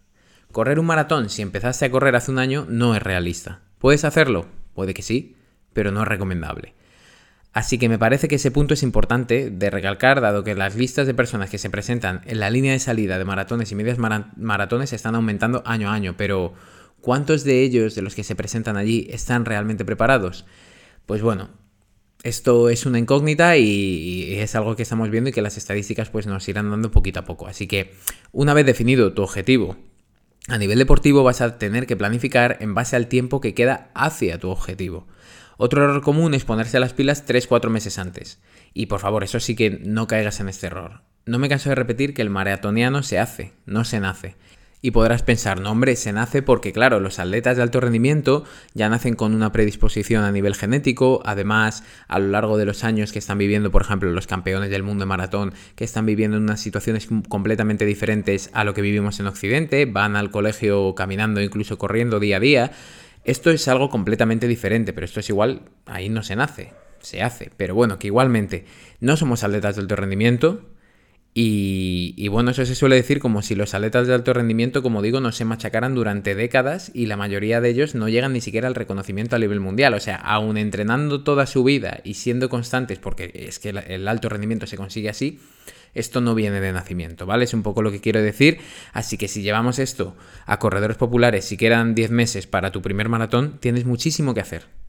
Correr 0.53 0.79
un 0.79 0.87
maratón 0.87 1.31
si 1.31 1.43
empezaste 1.43 1.85
a 1.85 1.91
correr 1.91 2.15
hace 2.15 2.31
un 2.31 2.39
año 2.39 2.67
no 2.69 2.95
es 2.95 3.03
realista. 3.03 3.63
¿Puedes 3.79 4.05
hacerlo? 4.05 4.47
Puede 4.73 4.95
que 4.95 5.03
sí, 5.03 5.37
pero 5.73 5.91
no 5.91 6.03
es 6.03 6.09
recomendable. 6.09 6.75
Así 7.53 7.79
que 7.79 7.89
me 7.89 7.99
parece 7.99 8.27
que 8.29 8.37
ese 8.37 8.51
punto 8.51 8.75
es 8.75 8.83
importante 8.83 9.51
de 9.51 9.71
recalcar, 9.71 10.21
dado 10.21 10.43
que 10.43 10.55
las 10.55 10.75
listas 10.75 11.07
de 11.07 11.15
personas 11.15 11.51
que 11.51 11.59
se 11.59 11.71
presentan 11.71 12.21
en 12.25 12.41
la 12.41 12.51
línea 12.51 12.73
de 12.73 12.81
salida 12.81 13.19
de 13.19 13.25
maratones 13.25 13.71
y 13.71 13.75
medias 13.77 13.99
maratones 13.99 14.93
están 14.93 15.15
aumentando 15.15 15.63
año 15.65 15.89
a 15.89 15.95
año, 15.95 16.15
pero 16.17 16.55
¿cuántos 17.01 17.45
de 17.45 17.63
ellos, 17.63 17.95
de 17.95 18.03
los 18.03 18.15
que 18.15 18.25
se 18.25 18.35
presentan 18.35 18.77
allí, 18.77 19.07
están 19.11 19.45
realmente 19.45 19.85
preparados? 19.85 20.47
Pues 21.07 21.23
bueno, 21.23 21.51
esto 22.25 22.71
es 22.71 22.87
una 22.87 22.99
incógnita 22.99 23.59
y, 23.59 24.35
es 24.37 24.55
algo 24.55 24.75
que 24.75 24.83
estamos 24.83 25.11
viendo 25.11 25.29
y 25.29 25.33
que 25.33 25.43
las 25.43 25.59
estadísticas 25.59 26.09
pues 26.09 26.27
nos 26.27 26.49
irán 26.49 26.71
dando 26.71 26.91
poquito 26.91 27.21
a 27.21 27.25
poco. 27.27 27.47
Así 27.47 27.67
que 27.67 27.93
una 28.33 28.55
vez 28.55 28.65
definido 28.65 29.13
tu 29.13 29.23
objetivo, 29.23 29.77
a 30.49 30.57
nivel 30.57 30.79
deportivo 30.79 31.23
vas 31.23 31.43
a 31.43 31.59
tener 31.59 31.87
que 31.87 31.97
planificar 31.97 32.57
en 32.61 32.75
base 32.75 32.97
al 32.97 33.09
tiempo 33.09 33.43
que 33.43 33.53
queda 33.53 33.91
hacia 33.95 34.39
tu 34.39 34.49
objetivo. 34.49 35.07
Otro 35.59 35.85
error 35.85 36.01
común 36.01 36.33
es 36.33 36.47
ponerse 36.47 36.81
las 36.81 36.95
pilas 36.95 37.27
3-4 37.27 37.69
meses 37.69 37.99
antes. 37.99 38.41
Y 38.73 38.87
por 38.87 39.01
favor, 39.01 39.23
eso 39.23 39.39
sí 39.39 39.55
que 39.55 39.71
no 39.71 40.07
caigas 40.07 40.41
en 40.41 40.49
este 40.49 40.67
error. 40.67 41.03
No 41.27 41.39
me 41.39 41.51
canso 41.51 41.69
de 41.69 41.75
repetir 41.75 42.15
que 42.15 42.23
el 42.23 42.31
maratoniano 42.31 43.03
se 43.03 43.19
hace, 43.19 43.53
no 43.67 43.85
se 43.85 44.01
nace. 44.01 44.35
Y 44.85 44.91
podrás 44.91 45.23
pensar, 45.23 45.63
no 45.63 45.71
hombre, 45.71 45.97
se 45.97 46.13
nace 46.13 46.43
porque 46.43 46.75
claro, 46.75 47.01
los 47.01 47.19
atletas 47.19 47.57
de 47.57 47.63
alto 47.63 47.81
rendimiento 47.81 48.45
ya 48.75 48.91
nacen 48.91 49.15
con 49.15 49.35
una 49.35 49.51
predisposición 49.51 50.25
a 50.25 50.31
nivel 50.31 50.55
genético, 50.55 51.23
además 51.25 51.85
a 52.07 52.19
lo 52.19 52.29
largo 52.29 52.59
de 52.59 52.67
los 52.67 52.85
años 52.85 53.11
que 53.11 53.19
están 53.19 53.39
viviendo, 53.39 53.71
por 53.71 53.81
ejemplo, 53.81 54.11
los 54.11 54.27
campeones 54.27 54.69
del 54.69 54.83
mundo 54.83 55.05
de 55.05 55.07
maratón, 55.07 55.55
que 55.75 55.85
están 55.85 56.05
viviendo 56.05 56.37
en 56.37 56.43
unas 56.43 56.61
situaciones 56.61 57.09
completamente 57.31 57.87
diferentes 57.87 58.51
a 58.53 58.63
lo 58.65 58.75
que 58.75 58.83
vivimos 58.83 59.19
en 59.21 59.27
Occidente, 59.27 59.87
van 59.87 60.17
al 60.17 60.31
colegio 60.31 60.95
caminando, 60.95 61.41
incluso 61.41 61.79
corriendo 61.79 62.21
día 62.21 62.37
a 62.37 62.41
día. 62.41 62.73
Esto 63.25 63.51
es 63.51 63.67
algo 63.69 63.89
completamente 63.89 64.49
diferente, 64.49 64.93
pero 64.93 65.07
esto 65.07 65.21
es 65.21 65.31
igual, 65.31 65.63
ahí 65.87 66.11
no 66.11 66.23
se 66.23 66.37
nace, 66.37 66.75
se 67.01 67.23
hace. 67.23 67.51
Pero 67.57 67.75
bueno, 67.75 67.99
que 67.99 68.09
igualmente 68.09 68.67
no 69.01 69.17
somos 69.17 69.45
atletas 69.45 69.77
de 69.77 69.81
alto 69.81 69.97
rendimiento, 69.97 70.61
y, 71.37 72.29
bueno, 72.29 72.53
eso 72.53 72.65
se 72.65 72.77
suele 72.77 72.95
decir 72.95 73.19
como 73.19 73.43
si 73.43 73.57
los 73.57 73.75
atletas 73.75 74.07
de 74.07 74.15
alto 74.15 74.33
rendimiento, 74.33 74.85
como 74.85 75.03
digo, 75.03 75.19
no 75.19 75.33
se 75.33 75.45
machacaran 75.45 75.97
durante 75.97 76.37
décadas 76.37 76.93
y 76.95 77.07
la 77.07 77.17
mayoría 77.17 77.61
de 77.61 77.71
ellos 77.71 77.97
no 77.97 78.09
llegan 78.09 78.35
ni 78.35 78.41
siquiera 78.41 78.69
al 78.69 78.77
reconocimiento 78.77 79.35
a 79.35 79.41
nivel 79.41 79.59
mundial. 79.59 79.95
O 79.95 80.01
sea, 80.01 80.15
aún 80.15 80.57
entrenando 80.57 81.25
toda 81.25 81.47
su 81.47 81.65
vida 81.65 82.01
y 82.05 82.15
siendo 82.15 82.49
constantes, 82.49 83.01
porque 83.01 83.33
es 83.35 83.59
que 83.59 83.71
el 83.71 84.07
alto 84.07 84.29
rendimiento 84.29 84.69
se 84.69 84.77
consigue 84.77 85.09
así, 85.09 85.41
esto 85.93 86.21
no 86.21 86.37
viene 86.37 86.61
de 86.61 86.73
nacimiento, 86.73 87.27
¿vale? 87.27 87.45
Es 87.45 87.55
un 87.55 87.65
poco 87.65 87.83
lo 87.83 87.91
que 87.91 88.01
quiero 88.01 88.23
decir. 88.23 88.59
Así 88.93 89.17
que 89.17 89.27
si 89.27 89.43
llevamos 89.43 89.81
esto 89.81 90.17
a 90.47 90.61
corredores 90.61 90.97
populares, 90.97 91.45
si 91.45 91.57
quedan 91.57 91.97
10 91.97 92.13
meses 92.13 92.47
para 92.47 92.71
tu 92.71 92.81
primer 92.81 93.09
maratón, 93.09 93.59
tienes 93.59 93.87
muchísimo 93.87 94.35
que 94.35 94.41
hacer 94.41 94.84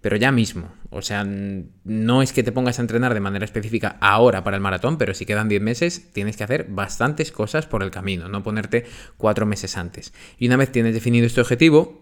pero 0.00 0.16
ya 0.16 0.32
mismo. 0.32 0.72
O 0.90 1.02
sea, 1.02 1.24
no 1.24 2.22
es 2.22 2.32
que 2.32 2.42
te 2.42 2.52
pongas 2.52 2.78
a 2.78 2.82
entrenar 2.82 3.14
de 3.14 3.20
manera 3.20 3.44
específica 3.44 3.96
ahora 4.00 4.42
para 4.42 4.56
el 4.56 4.62
maratón, 4.62 4.98
pero 4.98 5.14
si 5.14 5.26
quedan 5.26 5.48
10 5.48 5.62
meses, 5.62 6.10
tienes 6.12 6.36
que 6.36 6.44
hacer 6.44 6.66
bastantes 6.68 7.32
cosas 7.32 7.66
por 7.66 7.82
el 7.82 7.90
camino, 7.90 8.28
no 8.28 8.42
ponerte 8.42 8.86
4 9.18 9.46
meses 9.46 9.76
antes. 9.76 10.12
Y 10.38 10.46
una 10.46 10.56
vez 10.56 10.72
tienes 10.72 10.94
definido 10.94 11.26
este 11.26 11.40
objetivo, 11.40 12.00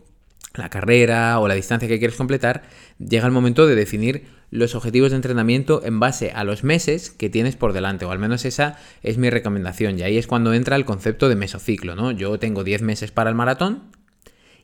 la 0.54 0.70
carrera 0.70 1.38
o 1.40 1.48
la 1.48 1.54
distancia 1.54 1.88
que 1.88 1.98
quieres 1.98 2.16
completar, 2.16 2.62
llega 2.98 3.26
el 3.26 3.32
momento 3.32 3.66
de 3.66 3.74
definir 3.74 4.26
los 4.50 4.74
objetivos 4.74 5.10
de 5.10 5.16
entrenamiento 5.16 5.84
en 5.84 6.00
base 6.00 6.30
a 6.30 6.42
los 6.42 6.64
meses 6.64 7.10
que 7.10 7.28
tienes 7.28 7.56
por 7.56 7.74
delante, 7.74 8.06
o 8.06 8.10
al 8.10 8.18
menos 8.18 8.46
esa 8.46 8.78
es 9.02 9.18
mi 9.18 9.28
recomendación. 9.28 9.98
Y 9.98 10.02
ahí 10.02 10.16
es 10.16 10.26
cuando 10.26 10.54
entra 10.54 10.76
el 10.76 10.86
concepto 10.86 11.28
de 11.28 11.36
mesociclo, 11.36 11.94
¿no? 11.94 12.12
Yo 12.12 12.38
tengo 12.38 12.64
10 12.64 12.80
meses 12.80 13.10
para 13.10 13.28
el 13.28 13.36
maratón 13.36 13.90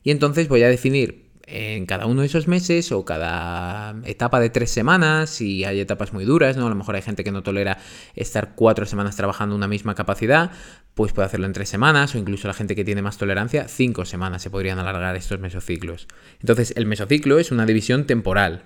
y 0.02 0.10
entonces 0.10 0.48
voy 0.48 0.62
a 0.62 0.68
definir 0.68 1.23
en 1.46 1.86
cada 1.86 2.06
uno 2.06 2.22
de 2.22 2.26
esos 2.26 2.48
meses 2.48 2.92
o 2.92 3.04
cada 3.04 3.94
etapa 4.04 4.40
de 4.40 4.50
tres 4.50 4.70
semanas, 4.70 5.40
y 5.40 5.64
hay 5.64 5.80
etapas 5.80 6.12
muy 6.12 6.24
duras, 6.24 6.56
¿no? 6.56 6.66
A 6.66 6.70
lo 6.70 6.74
mejor 6.74 6.96
hay 6.96 7.02
gente 7.02 7.24
que 7.24 7.32
no 7.32 7.42
tolera 7.42 7.78
estar 8.14 8.54
cuatro 8.54 8.86
semanas 8.86 9.16
trabajando 9.16 9.54
una 9.54 9.68
misma 9.68 9.94
capacidad, 9.94 10.50
pues 10.94 11.12
puede 11.12 11.26
hacerlo 11.26 11.46
en 11.46 11.52
tres 11.52 11.68
semanas, 11.68 12.14
o 12.14 12.18
incluso 12.18 12.48
la 12.48 12.54
gente 12.54 12.74
que 12.74 12.84
tiene 12.84 13.02
más 13.02 13.18
tolerancia, 13.18 13.68
cinco 13.68 14.04
semanas 14.04 14.42
se 14.42 14.50
podrían 14.50 14.78
alargar 14.78 15.16
estos 15.16 15.40
mesociclos. 15.40 16.08
Entonces, 16.40 16.72
el 16.76 16.86
mesociclo 16.86 17.38
es 17.38 17.50
una 17.50 17.66
división 17.66 18.06
temporal 18.06 18.64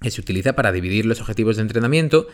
que 0.00 0.10
se 0.10 0.20
utiliza 0.20 0.54
para 0.54 0.72
dividir 0.72 1.06
los 1.06 1.20
objetivos 1.20 1.56
de 1.56 1.62
entrenamiento 1.62 2.26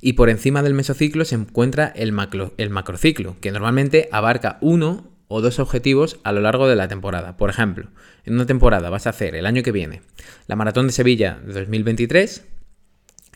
y 0.00 0.12
por 0.12 0.30
encima 0.30 0.62
del 0.62 0.74
mesociclo 0.74 1.24
se 1.24 1.34
encuentra 1.34 1.86
el, 1.96 2.14
el 2.58 2.70
macrociclo, 2.70 3.36
que 3.40 3.50
normalmente 3.50 4.08
abarca 4.12 4.58
uno 4.60 5.15
o 5.28 5.40
dos 5.40 5.58
objetivos 5.58 6.18
a 6.24 6.32
lo 6.32 6.40
largo 6.40 6.68
de 6.68 6.76
la 6.76 6.88
temporada. 6.88 7.36
Por 7.36 7.50
ejemplo, 7.50 7.88
en 8.24 8.34
una 8.34 8.46
temporada 8.46 8.90
vas 8.90 9.06
a 9.06 9.10
hacer 9.10 9.34
el 9.34 9.46
año 9.46 9.62
que 9.62 9.72
viene 9.72 10.02
la 10.46 10.56
maratón 10.56 10.86
de 10.86 10.92
Sevilla 10.92 11.40
de 11.44 11.52
2023 11.52 12.44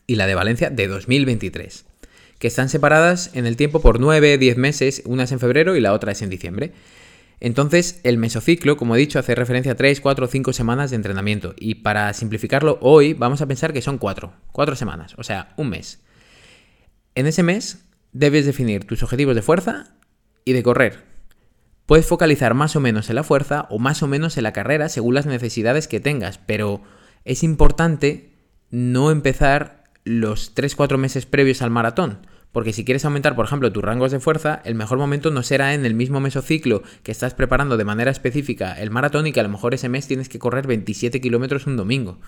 y 0.07 0.17
la 0.17 0.27
de 0.27 0.35
Valencia 0.35 0.71
de 0.71 0.89
2023, 0.89 1.85
que 2.39 2.49
están 2.49 2.69
separadas 2.69 3.31
en 3.35 3.47
el 3.47 3.57
tiempo 3.57 3.81
por 3.81 4.01
9, 4.01 4.39
10 4.39 4.57
meses, 4.57 5.03
una 5.05 5.25
es 5.25 5.33
en 5.33 5.41
febrero 5.41 5.77
y 5.77 5.81
la 5.81 5.93
otra 5.93 6.13
es 6.13 6.23
en 6.23 6.31
diciembre. 6.31 6.73
Entonces, 7.39 8.01
el 8.03 8.19
mesociclo, 8.19 8.77
como 8.77 8.95
he 8.95 8.99
dicho, 8.99 9.19
hace 9.19 9.35
referencia 9.35 9.73
a 9.73 9.77
3, 9.77 10.01
4, 10.01 10.27
5 10.27 10.53
semanas 10.53 10.91
de 10.91 10.97
entrenamiento. 10.97 11.55
Y 11.59 11.77
para 11.77 12.13
simplificarlo, 12.13 12.79
hoy 12.83 13.15
vamos 13.15 13.41
a 13.41 13.47
pensar 13.47 13.73
que 13.73 13.81
son 13.81 13.99
4, 13.99 14.33
4 14.53 14.77
semanas, 14.77 15.15
o 15.17 15.23
sea, 15.23 15.55
un 15.57 15.71
mes. 15.71 16.01
En 17.15 17.27
ese 17.27 17.43
mes 17.43 17.85
debes 18.13 18.47
definir 18.47 18.85
tus 18.85 19.03
objetivos 19.03 19.35
de 19.35 19.43
fuerza 19.43 19.95
y 20.45 20.53
de 20.53 20.63
correr, 20.63 21.10
Puedes 21.91 22.07
focalizar 22.07 22.55
más 22.55 22.77
o 22.77 22.81
menos 22.81 23.11
en 23.11 23.17
la 23.17 23.25
fuerza 23.25 23.67
o 23.69 23.81
más 23.81 24.05
o 24.05 24.07
menos 24.07 24.37
en 24.37 24.45
la 24.45 24.53
carrera 24.53 24.89
según 24.89 25.13
las 25.13 25.27
necesidades 25.27 25.89
que 25.89 25.99
tengas, 25.99 26.39
pero 26.39 26.83
es 27.25 27.43
importante 27.43 28.31
no 28.71 29.11
empezar 29.11 29.83
los 30.05 30.55
3-4 30.55 30.99
meses 30.99 31.27
previos 31.27 31.63
al 31.63 31.71
maratón. 31.71 32.25
Porque 32.53 32.73
si 32.73 32.85
quieres 32.85 33.05
aumentar, 33.05 33.35
por 33.35 33.45
ejemplo, 33.45 33.73
tus 33.73 33.83
rangos 33.83 34.13
de 34.13 34.21
fuerza, 34.21 34.63
el 34.65 34.77
mejor 34.77 34.99
momento 34.99 35.33
no 35.33 35.43
será 35.43 35.75
en 35.75 35.85
el 35.85 35.95
mismo 35.95 36.21
mesociclo 36.21 36.85
que 37.03 37.11
estás 37.11 37.35
preparando 37.35 37.77
de 37.77 37.85
manera 37.85 38.13
específica 38.13 38.81
el 38.81 38.93
maratón 38.93 39.27
y 39.27 39.33
que 39.33 39.41
a 39.41 39.43
lo 39.43 39.49
mejor 39.49 39.75
ese 39.75 39.89
mes 39.89 40.07
tienes 40.07 40.29
que 40.29 40.39
correr 40.39 40.69
27 40.69 41.21
kilómetros 41.21 41.67
un 41.67 41.77
domingo. 41.77 42.21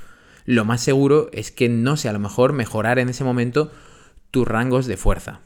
Lo 0.45 0.65
más 0.65 0.81
seguro 0.81 1.31
es 1.33 1.53
que 1.53 1.69
no 1.69 1.97
sea 1.97 2.11
a 2.11 2.15
lo 2.15 2.19
mejor 2.19 2.53
mejorar 2.53 2.99
en 2.99 3.11
ese 3.11 3.23
momento 3.23 3.71
tus 4.33 4.45
rangos 4.45 4.87
de 4.87 4.97
fuerza. 4.97 5.41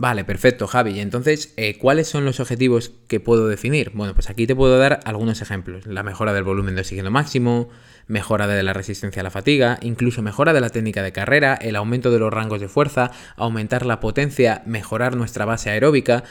Vale, 0.00 0.24
perfecto, 0.24 0.68
Javi. 0.68 0.92
Y 0.92 1.00
entonces, 1.00 1.52
eh, 1.56 1.76
¿cuáles 1.76 2.06
son 2.06 2.24
los 2.24 2.38
objetivos 2.38 2.92
que 3.08 3.18
puedo 3.18 3.48
definir? 3.48 3.90
Bueno, 3.94 4.14
pues 4.14 4.30
aquí 4.30 4.46
te 4.46 4.54
puedo 4.54 4.78
dar 4.78 5.00
algunos 5.04 5.42
ejemplos. 5.42 5.86
La 5.86 6.04
mejora 6.04 6.32
del 6.32 6.44
volumen 6.44 6.76
de 6.76 6.82
oxígeno 6.82 7.10
máximo, 7.10 7.68
mejora 8.06 8.46
de 8.46 8.62
la 8.62 8.72
resistencia 8.72 9.20
a 9.20 9.24
la 9.24 9.32
fatiga, 9.32 9.76
incluso 9.82 10.22
mejora 10.22 10.52
de 10.52 10.60
la 10.60 10.70
técnica 10.70 11.02
de 11.02 11.10
carrera, 11.10 11.54
el 11.54 11.74
aumento 11.74 12.12
de 12.12 12.20
los 12.20 12.32
rangos 12.32 12.60
de 12.60 12.68
fuerza, 12.68 13.10
aumentar 13.34 13.84
la 13.84 13.98
potencia, 13.98 14.62
mejorar 14.66 15.16
nuestra 15.16 15.44
base 15.46 15.70
aeróbica. 15.70 16.22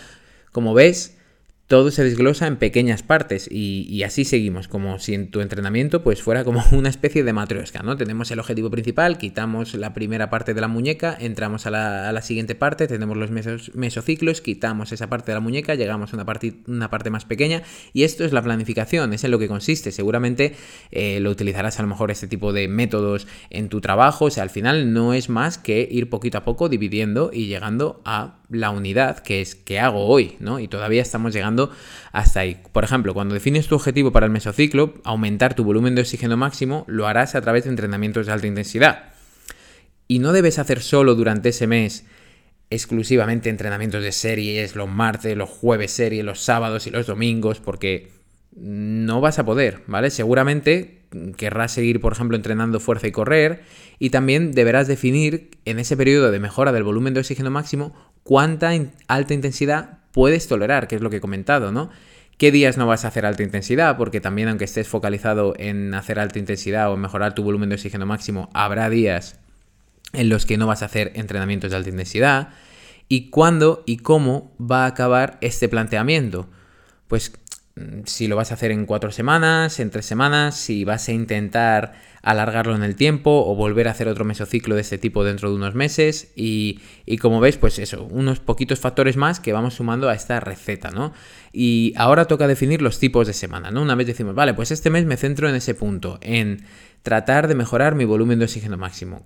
Como 0.54 0.74
ves, 0.74 1.17
todo 1.68 1.92
se 1.92 2.06
desglosa 2.06 2.48
en 2.48 2.56
pequeñas 2.56 3.04
partes 3.04 3.50
y, 3.52 4.02
así 4.04 4.24
seguimos, 4.24 4.70
como 4.70 5.00
si 5.00 5.14
en 5.14 5.30
tu 5.30 5.42
entrenamiento 5.42 6.02
pues 6.02 6.24
fuera 6.24 6.46
como 6.46 6.64
una 6.72 6.88
especie 6.88 7.26
de 7.26 7.34
matriosca, 7.34 7.84
¿no? 7.84 7.98
Tenemos 7.98 8.32
el 8.32 8.40
objetivo 8.40 8.72
principal, 8.72 9.18
quitamos 9.18 9.74
la 9.76 9.94
primera 9.94 10.30
parte 10.30 10.54
de 10.54 10.62
la 10.62 10.70
muñeca, 10.70 11.16
entramos 11.20 11.66
a 11.66 11.72
la, 11.72 12.22
siguiente 12.22 12.56
parte, 12.56 12.88
tenemos 12.88 13.18
los 13.18 13.32
mesociclos, 13.32 14.42
quitamos 14.42 14.92
esa 14.94 15.08
parte 15.08 15.32
de 15.32 15.36
la 15.36 15.42
muñeca, 15.42 15.76
llegamos 15.76 16.14
a 16.14 16.16
una 16.16 16.26
parte, 16.26 16.56
una 16.68 16.90
parte 16.90 17.10
más 17.10 17.26
pequeña 17.26 17.64
y 17.94 18.04
esto 18.04 18.24
es 18.24 18.32
la 18.32 18.42
planificación, 18.42 19.14
es 19.14 19.24
en 19.26 19.32
lo 19.32 19.40
que 19.40 19.50
consiste. 19.50 19.92
Seguramente 19.92 20.56
eh, 20.92 21.20
lo 21.20 21.30
utilizarás 21.30 21.80
a 21.80 21.82
lo 21.82 21.90
mejor 21.90 22.12
este 22.12 22.28
tipo 22.28 22.54
de 22.54 22.70
métodos 22.70 23.28
en 23.50 23.68
tu 23.68 23.82
trabajo, 23.82 24.26
o 24.26 24.30
sea, 24.30 24.44
al 24.44 24.50
final 24.50 24.94
no 24.94 25.14
es 25.14 25.28
más 25.28 25.58
que 25.58 25.88
ir 25.92 26.10
poquito 26.10 26.38
a 26.38 26.46
poco 26.46 26.70
dividiendo 26.70 27.30
y 27.34 27.48
llegando 27.48 28.02
a 28.06 28.40
la 28.50 28.70
unidad 28.70 29.20
que 29.20 29.42
es 29.42 29.56
que 29.56 29.80
hago 29.80 30.06
hoy, 30.06 30.38
¿no? 30.40 30.60
Y 30.60 30.68
todavía 30.68 31.02
estamos 31.02 31.34
llegando 31.34 31.72
hasta 32.12 32.42
ahí. 32.42 32.62
Por 32.72 32.84
ejemplo, 32.84 33.14
cuando 33.14 33.34
defines 33.34 33.68
tu 33.68 33.76
objetivo 33.76 34.12
para 34.12 34.26
el 34.26 34.32
mesociclo, 34.32 34.94
aumentar 35.04 35.54
tu 35.54 35.64
volumen 35.64 35.96
de 35.96 36.02
oxígeno 36.02 36.38
máximo, 36.38 36.86
lo 36.88 37.08
harás 37.08 37.36
a 37.36 37.42
través 37.42 37.66
de 37.66 37.72
entrenamientos 37.72 38.26
de 38.26 38.32
alta 38.32 38.48
intensidad. 38.48 39.14
Y 40.08 40.20
no 40.20 40.32
debes 40.32 40.60
hacer 40.60 40.82
solo 40.82 41.16
durante 41.16 41.50
ese 41.50 41.68
mes 41.68 42.06
exclusivamente 42.70 43.50
entrenamientos 43.50 44.04
de 44.04 44.12
series, 44.12 44.76
los 44.76 44.90
martes, 44.90 45.38
los 45.38 45.50
jueves 45.50 45.92
series, 45.92 46.24
los 46.24 46.42
sábados 46.42 46.88
y 46.88 46.92
los 46.92 47.08
domingos, 47.08 47.60
porque 47.60 48.12
no 48.60 49.22
vas 49.22 49.40
a 49.40 49.46
poder, 49.46 49.84
¿vale? 49.88 50.10
Seguramente 50.10 51.04
querrás 51.38 51.72
seguir, 51.72 52.02
por 52.02 52.14
ejemplo, 52.14 52.36
entrenando 52.36 52.80
fuerza 52.80 53.08
y 53.08 53.12
correr, 53.12 53.64
y 54.00 54.10
también 54.10 54.52
deberás 54.52 54.88
definir 54.88 55.52
en 55.66 55.80
ese 55.80 55.96
periodo 55.96 56.32
de 56.32 56.40
mejora 56.40 56.72
del 56.72 56.84
volumen 56.84 57.14
de 57.14 57.22
oxígeno 57.22 57.50
máximo 57.52 57.94
cuánta 58.24 58.72
alta 59.08 59.34
intensidad 59.34 60.00
puedes 60.12 60.48
tolerar, 60.48 60.88
que 60.88 60.96
es 60.96 61.02
lo 61.02 61.10
que 61.10 61.18
he 61.18 61.22
comentado, 61.22 61.72
¿no? 61.72 61.90
¿Qué 62.38 62.52
días 62.52 62.78
no 62.78 62.86
vas 62.86 63.06
a 63.06 63.08
hacer 63.08 63.26
alta 63.26 63.42
intensidad? 63.42 63.98
Porque 63.98 64.22
también 64.22 64.48
aunque 64.48 64.66
estés 64.66 64.88
focalizado 64.88 65.54
en 65.58 65.94
hacer 65.94 66.20
alta 66.20 66.38
intensidad 66.38 66.92
o 66.92 66.98
mejorar 66.98 67.34
tu 67.34 67.44
volumen 67.44 67.70
de 67.70 67.76
oxígeno 67.76 68.06
máximo, 68.06 68.50
habrá 68.54 68.90
días 68.90 69.40
en 70.14 70.30
los 70.30 70.46
que 70.46 70.58
no 70.58 70.68
vas 70.68 70.84
a 70.84 70.86
hacer 70.86 71.12
entrenamientos 71.16 71.72
de 71.72 71.78
alta 71.78 71.90
intensidad. 71.90 72.50
¿Y 73.08 73.30
cuándo 73.30 73.84
y 73.86 73.98
cómo 73.98 74.54
va 74.60 74.84
a 74.84 74.88
acabar 74.88 75.38
este 75.42 75.70
planteamiento? 75.70 76.48
Pues 77.08 77.32
si 78.06 78.28
lo 78.28 78.36
vas 78.36 78.52
a 78.52 78.56
hacer 78.56 78.72
en 78.72 78.86
cuatro 78.86 79.12
semanas, 79.12 79.80
en 79.80 79.90
tres 79.90 80.06
semanas, 80.06 80.56
si 80.56 80.84
vas 80.84 81.08
a 81.10 81.12
intentar 81.12 81.94
alargarlo 82.22 82.76
en 82.76 82.84
el 82.84 82.96
tiempo 82.96 83.46
o 83.46 83.56
volver 83.56 83.88
a 83.88 83.92
hacer 83.92 84.08
otro 84.08 84.26
mesociclo 84.26 84.76
de 84.76 84.82
este 84.82 84.98
tipo 84.98 85.24
dentro 85.24 85.50
de 85.50 85.56
unos 85.56 85.76
meses 85.76 86.32
y, 86.36 86.80
como 87.22 87.40
veis 87.40 87.58
pues 87.58 87.80
eso, 87.80 88.04
unos 88.04 88.40
poquitos 88.40 88.80
factores 88.80 89.16
más 89.16 89.40
que 89.40 89.54
vamos 89.54 89.76
sumando 89.76 90.10
a 90.10 90.14
esta 90.14 90.40
receta, 90.40 90.92
¿no? 90.92 91.14
Y 91.54 91.94
ahora 91.96 92.26
toca 92.26 92.48
definir 92.48 92.82
los 92.82 93.00
tipos 93.00 93.28
de 93.28 93.34
semana, 93.34 93.72
¿no? 93.72 93.82
Una 93.82 93.96
vez 93.96 94.08
decimos, 94.08 94.36
vale, 94.36 94.54
pues 94.54 94.72
este 94.72 94.90
mes 94.90 95.06
me 95.06 95.16
centro 95.16 95.48
en 95.48 95.56
ese 95.56 95.74
punto, 95.74 96.20
en 96.22 96.66
tratar 97.02 97.48
de 97.48 97.56
mejorar 97.56 97.96
mi 97.96 98.06
volumen 98.06 98.40
de 98.40 98.46
oxígeno 98.46 98.78
máximo. 98.78 99.24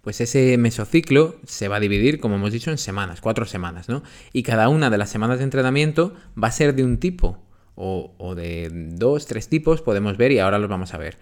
Pues 0.00 0.20
ese 0.20 0.58
mesociclo 0.58 1.36
se 1.46 1.68
va 1.68 1.76
a 1.76 1.80
dividir, 1.80 2.18
como 2.18 2.34
hemos 2.34 2.50
dicho, 2.50 2.72
en 2.72 2.78
semanas, 2.78 3.20
cuatro 3.20 3.46
semanas, 3.46 3.88
¿no? 3.88 4.02
Y 4.32 4.42
cada 4.42 4.68
una 4.68 4.90
de 4.90 4.98
las 4.98 5.10
semanas 5.10 5.38
de 5.38 5.44
entrenamiento 5.44 6.14
va 6.42 6.48
a 6.48 6.52
ser 6.52 6.74
de 6.74 6.82
un 6.82 6.98
tipo 6.98 7.38
o, 7.74 8.34
de 8.34 8.68
dos, 8.72 9.26
tres 9.26 9.48
tipos 9.48 9.82
podemos 9.82 10.16
ver 10.16 10.32
y 10.32 10.38
ahora 10.38 10.58
los 10.58 10.68
vamos 10.68 10.94
a 10.94 10.98
ver. 10.98 11.16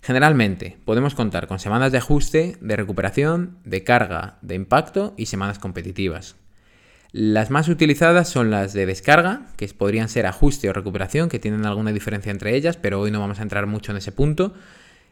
Generalmente 0.00 0.78
podemos 0.84 1.14
contar 1.14 1.46
con 1.46 1.58
semanas 1.58 1.92
de 1.92 1.98
ajuste, 1.98 2.56
de 2.60 2.76
recuperación, 2.76 3.58
de 3.64 3.84
carga, 3.84 4.38
de 4.42 4.56
impacto 4.56 5.14
y 5.16 5.26
semanas 5.26 5.58
competitivas. 5.58 6.36
Las 7.12 7.50
más 7.50 7.68
utilizadas 7.68 8.28
son 8.28 8.50
las 8.50 8.72
de 8.72 8.86
descarga, 8.86 9.42
que 9.56 9.68
podrían 9.68 10.08
ser 10.08 10.26
ajuste 10.26 10.68
o 10.68 10.72
recuperación, 10.72 11.28
que 11.28 11.38
tienen 11.38 11.66
alguna 11.66 11.92
diferencia 11.92 12.32
entre 12.32 12.56
ellas, 12.56 12.76
pero 12.76 13.00
hoy 13.00 13.10
no 13.10 13.20
vamos 13.20 13.38
a 13.38 13.42
entrar 13.42 13.66
mucho 13.66 13.92
en 13.92 13.98
ese 13.98 14.12
punto. 14.12 14.54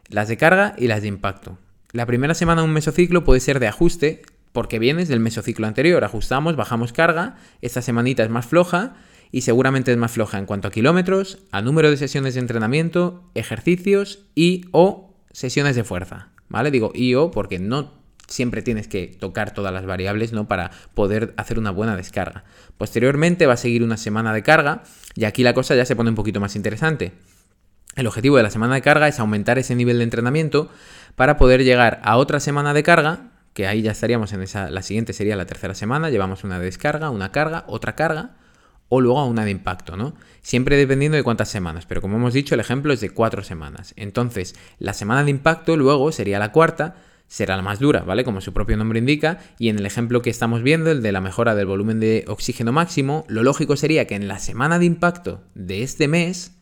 Las 0.08 0.26
de 0.26 0.38
carga 0.38 0.74
y 0.78 0.88
las 0.88 1.02
de 1.02 1.08
impacto. 1.08 1.58
La 1.92 2.06
primera 2.06 2.34
semana 2.34 2.62
de 2.62 2.68
un 2.68 2.74
mesociclo 2.74 3.22
puede 3.22 3.40
ser 3.40 3.60
de 3.60 3.68
ajuste, 3.68 4.22
porque 4.52 4.78
vienes 4.78 5.08
del 5.08 5.20
mesociclo 5.20 5.66
anterior. 5.66 6.02
Ajustamos, 6.02 6.56
bajamos 6.56 6.92
carga, 6.92 7.36
esta 7.60 7.82
semanita 7.82 8.22
es 8.24 8.30
más 8.30 8.46
floja 8.46 8.94
y 9.32 9.42
seguramente 9.42 9.92
es 9.92 9.98
más 9.98 10.12
floja 10.12 10.38
en 10.38 10.46
cuanto 10.46 10.68
a 10.68 10.70
kilómetros, 10.70 11.38
a 11.50 11.62
número 11.62 11.90
de 11.90 11.96
sesiones 11.96 12.34
de 12.34 12.40
entrenamiento, 12.40 13.30
ejercicios 13.34 14.26
y 14.34 14.66
o 14.72 15.14
sesiones 15.32 15.76
de 15.76 15.84
fuerza, 15.84 16.28
¿vale? 16.48 16.70
Digo 16.70 16.92
y 16.94 17.14
o 17.14 17.30
porque 17.30 17.58
no 17.58 18.00
siempre 18.26 18.62
tienes 18.62 18.88
que 18.88 19.08
tocar 19.08 19.52
todas 19.52 19.72
las 19.72 19.86
variables, 19.86 20.32
¿no? 20.32 20.48
Para 20.48 20.70
poder 20.94 21.34
hacer 21.36 21.58
una 21.58 21.70
buena 21.70 21.96
descarga. 21.96 22.44
Posteriormente 22.78 23.46
va 23.46 23.54
a 23.54 23.58
seguir 23.58 23.82
una 23.82 23.96
semana 23.96 24.32
de 24.32 24.42
carga 24.42 24.84
y 25.14 25.24
aquí 25.24 25.42
la 25.42 25.54
cosa 25.54 25.74
ya 25.74 25.84
se 25.84 25.96
pone 25.96 26.10
un 26.10 26.16
poquito 26.16 26.40
más 26.40 26.56
interesante. 26.56 27.12
El 27.96 28.06
objetivo 28.06 28.36
de 28.36 28.44
la 28.44 28.50
semana 28.50 28.74
de 28.74 28.82
carga 28.82 29.08
es 29.08 29.18
aumentar 29.18 29.58
ese 29.58 29.74
nivel 29.74 29.98
de 29.98 30.04
entrenamiento 30.04 30.70
para 31.16 31.36
poder 31.36 31.64
llegar 31.64 32.00
a 32.04 32.16
otra 32.16 32.38
semana 32.38 32.72
de 32.72 32.84
carga, 32.84 33.30
que 33.52 33.66
ahí 33.66 33.82
ya 33.82 33.90
estaríamos 33.90 34.32
en 34.32 34.42
esa, 34.42 34.70
la 34.70 34.82
siguiente 34.82 35.12
sería 35.12 35.34
la 35.34 35.46
tercera 35.46 35.74
semana, 35.74 36.08
llevamos 36.08 36.44
una 36.44 36.60
descarga, 36.60 37.10
una 37.10 37.32
carga, 37.32 37.64
otra 37.66 37.96
carga, 37.96 38.36
o 38.90 39.00
luego 39.00 39.20
a 39.20 39.24
una 39.24 39.46
de 39.46 39.52
impacto, 39.52 39.96
¿no? 39.96 40.14
Siempre 40.42 40.76
dependiendo 40.76 41.16
de 41.16 41.22
cuántas 41.22 41.48
semanas, 41.48 41.86
pero 41.86 42.02
como 42.02 42.16
hemos 42.16 42.34
dicho, 42.34 42.54
el 42.54 42.60
ejemplo 42.60 42.92
es 42.92 43.00
de 43.00 43.10
cuatro 43.10 43.42
semanas. 43.42 43.94
Entonces, 43.96 44.56
la 44.78 44.92
semana 44.92 45.24
de 45.24 45.30
impacto 45.30 45.76
luego 45.76 46.12
sería 46.12 46.38
la 46.40 46.52
cuarta, 46.52 46.96
será 47.28 47.56
la 47.56 47.62
más 47.62 47.78
dura, 47.78 48.00
¿vale? 48.00 48.24
Como 48.24 48.40
su 48.40 48.52
propio 48.52 48.76
nombre 48.76 48.98
indica, 48.98 49.38
y 49.58 49.68
en 49.68 49.78
el 49.78 49.86
ejemplo 49.86 50.22
que 50.22 50.30
estamos 50.30 50.62
viendo, 50.62 50.90
el 50.90 51.02
de 51.02 51.12
la 51.12 51.20
mejora 51.20 51.54
del 51.54 51.66
volumen 51.66 52.00
de 52.00 52.24
oxígeno 52.26 52.72
máximo, 52.72 53.24
lo 53.28 53.44
lógico 53.44 53.76
sería 53.76 54.08
que 54.08 54.16
en 54.16 54.26
la 54.26 54.40
semana 54.40 54.80
de 54.80 54.86
impacto 54.86 55.40
de 55.54 55.84
este 55.84 56.08
mes 56.08 56.56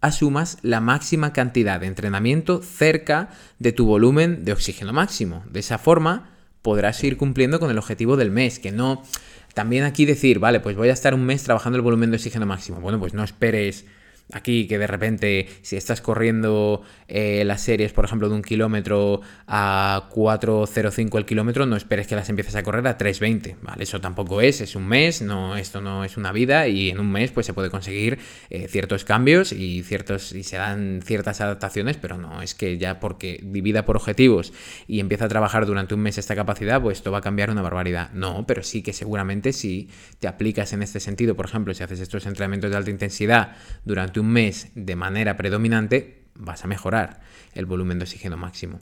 asumas 0.00 0.56
la 0.62 0.80
máxima 0.80 1.34
cantidad 1.34 1.78
de 1.78 1.88
entrenamiento 1.88 2.62
cerca 2.62 3.28
de 3.58 3.72
tu 3.72 3.84
volumen 3.84 4.46
de 4.46 4.52
oxígeno 4.52 4.94
máximo. 4.94 5.44
De 5.50 5.60
esa 5.60 5.76
forma 5.76 6.30
podrás 6.62 7.04
ir 7.04 7.16
cumpliendo 7.16 7.60
con 7.60 7.70
el 7.70 7.78
objetivo 7.78 8.16
del 8.16 8.30
mes, 8.30 8.58
que 8.58 8.72
no 8.72 9.02
también 9.56 9.84
aquí 9.84 10.04
decir, 10.04 10.38
vale, 10.38 10.60
pues 10.60 10.76
voy 10.76 10.90
a 10.90 10.92
estar 10.92 11.14
un 11.14 11.24
mes 11.24 11.42
trabajando 11.42 11.78
el 11.78 11.82
volumen 11.82 12.10
de 12.10 12.18
oxígeno 12.18 12.44
máximo. 12.44 12.78
Bueno, 12.78 13.00
pues 13.00 13.14
no 13.14 13.24
esperes 13.24 13.86
Aquí 14.32 14.66
que 14.66 14.78
de 14.78 14.86
repente 14.86 15.48
si 15.62 15.76
estás 15.76 16.00
corriendo 16.00 16.82
eh, 17.06 17.44
las 17.44 17.62
series, 17.62 17.92
por 17.92 18.04
ejemplo, 18.04 18.28
de 18.28 18.34
un 18.34 18.42
kilómetro 18.42 19.20
a 19.46 20.08
4.05 20.12 21.18
el 21.18 21.24
kilómetro, 21.24 21.64
no 21.64 21.76
esperes 21.76 22.08
que 22.08 22.16
las 22.16 22.28
empieces 22.28 22.56
a 22.56 22.64
correr 22.64 22.86
a 22.88 22.98
3.20, 22.98 23.56
¿vale? 23.62 23.84
Eso 23.84 24.00
tampoco 24.00 24.40
es, 24.40 24.60
es 24.60 24.74
un 24.74 24.88
mes, 24.88 25.22
no, 25.22 25.56
esto 25.56 25.80
no 25.80 26.04
es 26.04 26.16
una 26.16 26.32
vida 26.32 26.66
y 26.66 26.90
en 26.90 26.98
un 26.98 27.10
mes 27.10 27.30
pues 27.30 27.46
se 27.46 27.54
puede 27.54 27.70
conseguir 27.70 28.18
eh, 28.50 28.66
ciertos 28.68 29.04
cambios 29.04 29.52
y, 29.52 29.84
ciertos, 29.84 30.32
y 30.32 30.42
se 30.42 30.56
dan 30.56 31.02
ciertas 31.04 31.40
adaptaciones, 31.40 31.96
pero 31.96 32.18
no 32.18 32.42
es 32.42 32.54
que 32.54 32.78
ya 32.78 32.98
porque 32.98 33.40
divida 33.44 33.84
por 33.84 33.96
objetivos 33.96 34.52
y 34.88 34.98
empieza 34.98 35.26
a 35.26 35.28
trabajar 35.28 35.66
durante 35.66 35.94
un 35.94 36.00
mes 36.00 36.18
esta 36.18 36.34
capacidad, 36.34 36.82
pues 36.82 36.98
esto 36.98 37.12
va 37.12 37.18
a 37.18 37.22
cambiar 37.22 37.50
una 37.50 37.62
barbaridad. 37.62 38.10
No, 38.12 38.44
pero 38.46 38.64
sí 38.64 38.82
que 38.82 38.92
seguramente 38.92 39.52
si 39.52 39.88
te 40.18 40.26
aplicas 40.26 40.72
en 40.72 40.82
este 40.82 40.98
sentido, 40.98 41.36
por 41.36 41.46
ejemplo, 41.46 41.74
si 41.74 41.84
haces 41.84 42.00
estos 42.00 42.26
entrenamientos 42.26 42.70
de 42.70 42.76
alta 42.76 42.90
intensidad 42.90 43.56
durante 43.84 44.15
un 44.20 44.28
mes 44.28 44.70
de 44.74 44.96
manera 44.96 45.36
predominante, 45.36 46.24
vas 46.34 46.64
a 46.64 46.68
mejorar 46.68 47.20
el 47.54 47.66
volumen 47.66 47.98
de 47.98 48.04
oxígeno 48.04 48.36
máximo. 48.36 48.80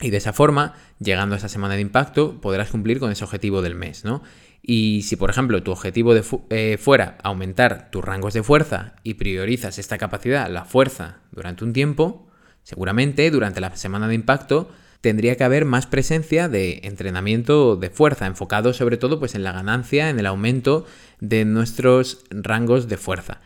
Y 0.00 0.10
de 0.10 0.16
esa 0.16 0.32
forma, 0.32 0.74
llegando 0.98 1.34
a 1.34 1.38
esa 1.38 1.48
semana 1.48 1.74
de 1.74 1.80
impacto, 1.80 2.40
podrás 2.40 2.70
cumplir 2.70 2.98
con 2.98 3.12
ese 3.12 3.24
objetivo 3.24 3.62
del 3.62 3.74
mes, 3.74 4.04
¿no? 4.04 4.22
Y 4.60 5.02
si, 5.02 5.16
por 5.16 5.30
ejemplo, 5.30 5.62
tu 5.62 5.70
objetivo 5.70 6.14
eh, 6.50 6.78
fuera 6.80 7.18
aumentar 7.22 7.90
tus 7.90 8.02
rangos 8.02 8.34
de 8.34 8.42
fuerza 8.42 8.94
y 9.02 9.14
priorizas 9.14 9.78
esta 9.78 9.98
capacidad, 9.98 10.50
la 10.50 10.64
fuerza, 10.64 11.18
durante 11.32 11.64
un 11.64 11.72
tiempo, 11.72 12.26
seguramente 12.62 13.30
durante 13.30 13.60
la 13.60 13.76
semana 13.76 14.08
de 14.08 14.14
impacto 14.14 14.70
tendría 15.02 15.36
que 15.36 15.44
haber 15.44 15.66
más 15.66 15.86
presencia 15.86 16.48
de 16.48 16.80
entrenamiento 16.84 17.76
de 17.76 17.90
fuerza, 17.90 18.26
enfocado 18.26 18.72
sobre 18.72 18.96
todo 18.96 19.18
pues, 19.18 19.34
en 19.34 19.44
la 19.44 19.52
ganancia, 19.52 20.08
en 20.08 20.18
el 20.18 20.24
aumento 20.24 20.86
de 21.20 21.44
nuestros 21.44 22.24
rangos 22.30 22.88
de 22.88 22.96
fuerza. 22.96 23.42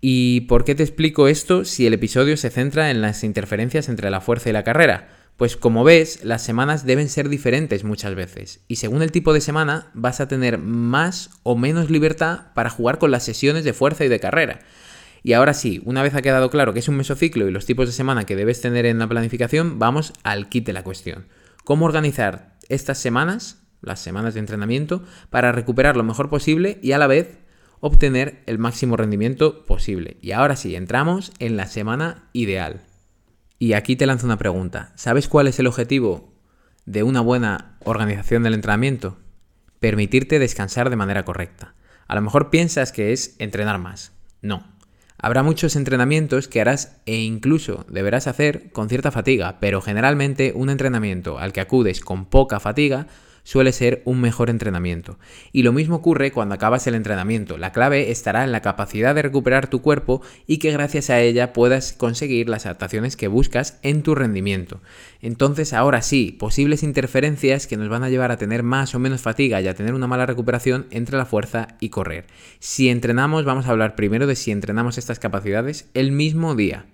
¿Y 0.00 0.42
por 0.42 0.64
qué 0.64 0.74
te 0.74 0.82
explico 0.82 1.28
esto 1.28 1.64
si 1.64 1.86
el 1.86 1.92
episodio 1.92 2.36
se 2.36 2.50
centra 2.50 2.90
en 2.90 3.02
las 3.02 3.22
interferencias 3.22 3.88
entre 3.88 4.10
la 4.10 4.20
fuerza 4.20 4.48
y 4.48 4.52
la 4.52 4.64
carrera? 4.64 5.08
Pues 5.36 5.56
como 5.56 5.84
ves, 5.84 6.24
las 6.24 6.42
semanas 6.42 6.86
deben 6.86 7.08
ser 7.08 7.28
diferentes 7.28 7.84
muchas 7.84 8.14
veces, 8.14 8.60
y 8.68 8.76
según 8.76 9.02
el 9.02 9.12
tipo 9.12 9.32
de 9.32 9.40
semana 9.40 9.90
vas 9.94 10.20
a 10.20 10.28
tener 10.28 10.58
más 10.58 11.30
o 11.42 11.56
menos 11.56 11.90
libertad 11.90 12.52
para 12.54 12.70
jugar 12.70 12.98
con 12.98 13.10
las 13.10 13.24
sesiones 13.24 13.64
de 13.64 13.72
fuerza 13.72 14.04
y 14.04 14.08
de 14.08 14.20
carrera. 14.20 14.60
Y 15.22 15.34
ahora 15.34 15.52
sí, 15.52 15.82
una 15.84 16.02
vez 16.02 16.14
ha 16.14 16.22
quedado 16.22 16.50
claro 16.50 16.72
que 16.72 16.80
es 16.80 16.88
un 16.88 16.96
mesociclo 16.96 17.46
y 17.46 17.52
los 17.52 17.66
tipos 17.66 17.86
de 17.86 17.92
semana 17.92 18.24
que 18.24 18.36
debes 18.36 18.62
tener 18.62 18.86
en 18.86 18.98
la 18.98 19.08
planificación, 19.08 19.78
vamos 19.78 20.14
al 20.22 20.48
kit 20.48 20.64
de 20.64 20.72
la 20.72 20.82
cuestión. 20.82 21.26
¿Cómo 21.64 21.84
organizar 21.84 22.56
estas 22.68 22.98
semanas 22.98 23.60
las 23.82 24.00
semanas 24.00 24.34
de 24.34 24.40
entrenamiento, 24.40 25.02
para 25.30 25.52
recuperar 25.52 25.96
lo 25.96 26.04
mejor 26.04 26.28
posible 26.28 26.78
y 26.82 26.92
a 26.92 26.98
la 26.98 27.06
vez 27.06 27.38
obtener 27.80 28.42
el 28.46 28.58
máximo 28.58 28.96
rendimiento 28.96 29.64
posible. 29.66 30.16
Y 30.20 30.32
ahora 30.32 30.56
sí, 30.56 30.76
entramos 30.76 31.32
en 31.38 31.56
la 31.56 31.66
semana 31.66 32.28
ideal. 32.32 32.82
Y 33.58 33.72
aquí 33.72 33.96
te 33.96 34.06
lanzo 34.06 34.26
una 34.26 34.38
pregunta. 34.38 34.92
¿Sabes 34.94 35.28
cuál 35.28 35.46
es 35.46 35.58
el 35.58 35.66
objetivo 35.66 36.32
de 36.86 37.02
una 37.02 37.20
buena 37.20 37.76
organización 37.84 38.42
del 38.42 38.54
entrenamiento? 38.54 39.18
Permitirte 39.80 40.38
descansar 40.38 40.90
de 40.90 40.96
manera 40.96 41.24
correcta. 41.24 41.74
A 42.06 42.14
lo 42.14 42.22
mejor 42.22 42.50
piensas 42.50 42.92
que 42.92 43.12
es 43.12 43.36
entrenar 43.38 43.78
más. 43.78 44.12
No. 44.42 44.64
Habrá 45.18 45.42
muchos 45.42 45.76
entrenamientos 45.76 46.48
que 46.48 46.62
harás 46.62 46.96
e 47.04 47.18
incluso 47.18 47.84
deberás 47.90 48.26
hacer 48.26 48.72
con 48.72 48.88
cierta 48.88 49.10
fatiga, 49.10 49.58
pero 49.60 49.82
generalmente 49.82 50.52
un 50.54 50.70
entrenamiento 50.70 51.38
al 51.38 51.52
que 51.52 51.60
acudes 51.60 52.00
con 52.00 52.24
poca 52.24 52.58
fatiga 52.58 53.06
suele 53.42 53.72
ser 53.72 54.02
un 54.04 54.20
mejor 54.20 54.50
entrenamiento. 54.50 55.18
Y 55.52 55.62
lo 55.62 55.72
mismo 55.72 55.96
ocurre 55.96 56.32
cuando 56.32 56.54
acabas 56.54 56.86
el 56.86 56.94
entrenamiento. 56.94 57.58
La 57.58 57.72
clave 57.72 58.10
estará 58.10 58.44
en 58.44 58.52
la 58.52 58.62
capacidad 58.62 59.14
de 59.14 59.22
recuperar 59.22 59.68
tu 59.68 59.82
cuerpo 59.82 60.22
y 60.46 60.58
que 60.58 60.72
gracias 60.72 61.10
a 61.10 61.20
ella 61.20 61.52
puedas 61.52 61.92
conseguir 61.92 62.48
las 62.48 62.66
adaptaciones 62.66 63.16
que 63.16 63.28
buscas 63.28 63.78
en 63.82 64.02
tu 64.02 64.14
rendimiento. 64.14 64.80
Entonces 65.22 65.72
ahora 65.72 66.02
sí, 66.02 66.36
posibles 66.38 66.82
interferencias 66.82 67.66
que 67.66 67.76
nos 67.76 67.88
van 67.88 68.04
a 68.04 68.08
llevar 68.08 68.30
a 68.30 68.36
tener 68.36 68.62
más 68.62 68.94
o 68.94 68.98
menos 68.98 69.22
fatiga 69.22 69.60
y 69.60 69.68
a 69.68 69.74
tener 69.74 69.94
una 69.94 70.06
mala 70.06 70.26
recuperación 70.26 70.86
entre 70.90 71.16
la 71.16 71.26
fuerza 71.26 71.68
y 71.80 71.90
correr. 71.90 72.26
Si 72.58 72.88
entrenamos, 72.88 73.44
vamos 73.44 73.66
a 73.66 73.70
hablar 73.70 73.94
primero 73.94 74.26
de 74.26 74.36
si 74.36 74.50
entrenamos 74.50 74.98
estas 74.98 75.18
capacidades 75.18 75.88
el 75.94 76.12
mismo 76.12 76.54
día. 76.54 76.86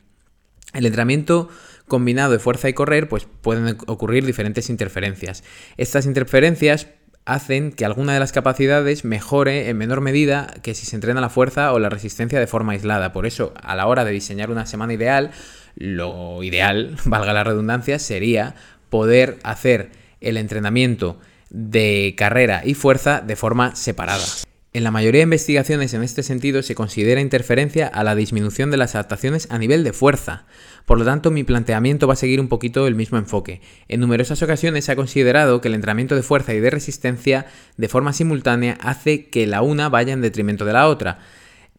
El 0.73 0.85
entrenamiento 0.85 1.49
combinado 1.87 2.33
de 2.33 2.39
fuerza 2.39 2.69
y 2.69 2.73
correr, 2.73 3.09
pues 3.09 3.27
pueden 3.41 3.77
ocurrir 3.87 4.27
diferentes 4.27 4.71
interferencias. 4.71 5.45
Estas 5.77 6.07
interferencias 6.07 6.89
hacen 7.27 7.73
que 7.73 7.85
alguna 7.85 8.15
de 8.15 8.21
las 8.21 8.33
capacidades 8.33 9.05
mejore 9.05 9.69
en 9.69 9.77
menor 9.77 10.01
medida 10.01 10.55
que 10.63 10.75
si 10.75 10.87
se 10.87 10.95
entrena 10.95 11.21
la 11.21 11.29
fuerza 11.29 11.73
o 11.73 11.79
la 11.79 11.89
resistencia 11.91 12.39
de 12.39 12.47
forma 12.47 12.73
aislada. 12.73 13.13
Por 13.13 13.27
eso, 13.27 13.53
a 13.61 13.75
la 13.75 13.87
hora 13.87 14.05
de 14.05 14.13
diseñar 14.13 14.51
una 14.51 14.65
semana 14.65 14.95
ideal, 14.95 15.33
lo 15.75 16.43
ideal, 16.43 16.97
valga 17.05 17.33
la 17.33 17.45
redundancia, 17.45 17.99
sería 17.99 18.55
poder 18.89 19.39
hacer 19.43 19.91
el 20.21 20.37
entrenamiento 20.37 21.19
de 21.51 22.15
carrera 22.17 22.63
y 22.65 22.75
fuerza 22.75 23.21
de 23.21 23.37
forma 23.37 23.75
separada. 23.75 24.25
En 24.73 24.85
la 24.85 24.91
mayoría 24.91 25.21
de 25.21 25.25
investigaciones 25.25 25.95
en 25.95 26.03
este 26.03 26.23
sentido 26.23 26.63
se 26.63 26.75
considera 26.75 27.23
interferencia 27.23 27.87
a 27.87 28.05
la 28.05 28.15
disminución 28.15 28.71
de 28.71 28.77
las 28.77 28.95
adaptaciones 28.95 29.49
a 29.51 29.59
nivel 29.59 29.85
de 29.85 29.95
fuerza. 29.95 30.45
Por 30.87 30.99
lo 31.01 31.05
tanto, 31.05 31.33
mi 31.33 31.43
planteamiento 31.43 32.07
va 32.07 32.15
a 32.15 32.17
seguir 32.17 32.41
un 32.41 32.49
poquito 32.49 32.87
el 32.87 32.95
mismo 32.95 33.19
enfoque. 33.19 33.61
En 33.89 34.01
numerosas 34.01 34.41
ocasiones 34.43 34.85
se 34.85 34.93
ha 34.93 34.97
considerado 34.97 35.61
que 35.61 35.67
el 35.67 35.75
entrenamiento 35.75 36.15
de 36.15 36.23
fuerza 36.23 36.55
y 36.55 36.61
de 36.61 36.71
resistencia 36.71 37.47
de 37.77 37.89
forma 37.89 38.13
simultánea 38.13 38.79
hace 38.81 39.27
que 39.27 39.49
la 39.49 39.63
una 39.63 39.89
vaya 39.89 40.13
en 40.13 40.21
detrimento 40.21 40.65
de 40.65 40.73
la 40.73 40.87
otra, 40.87 41.19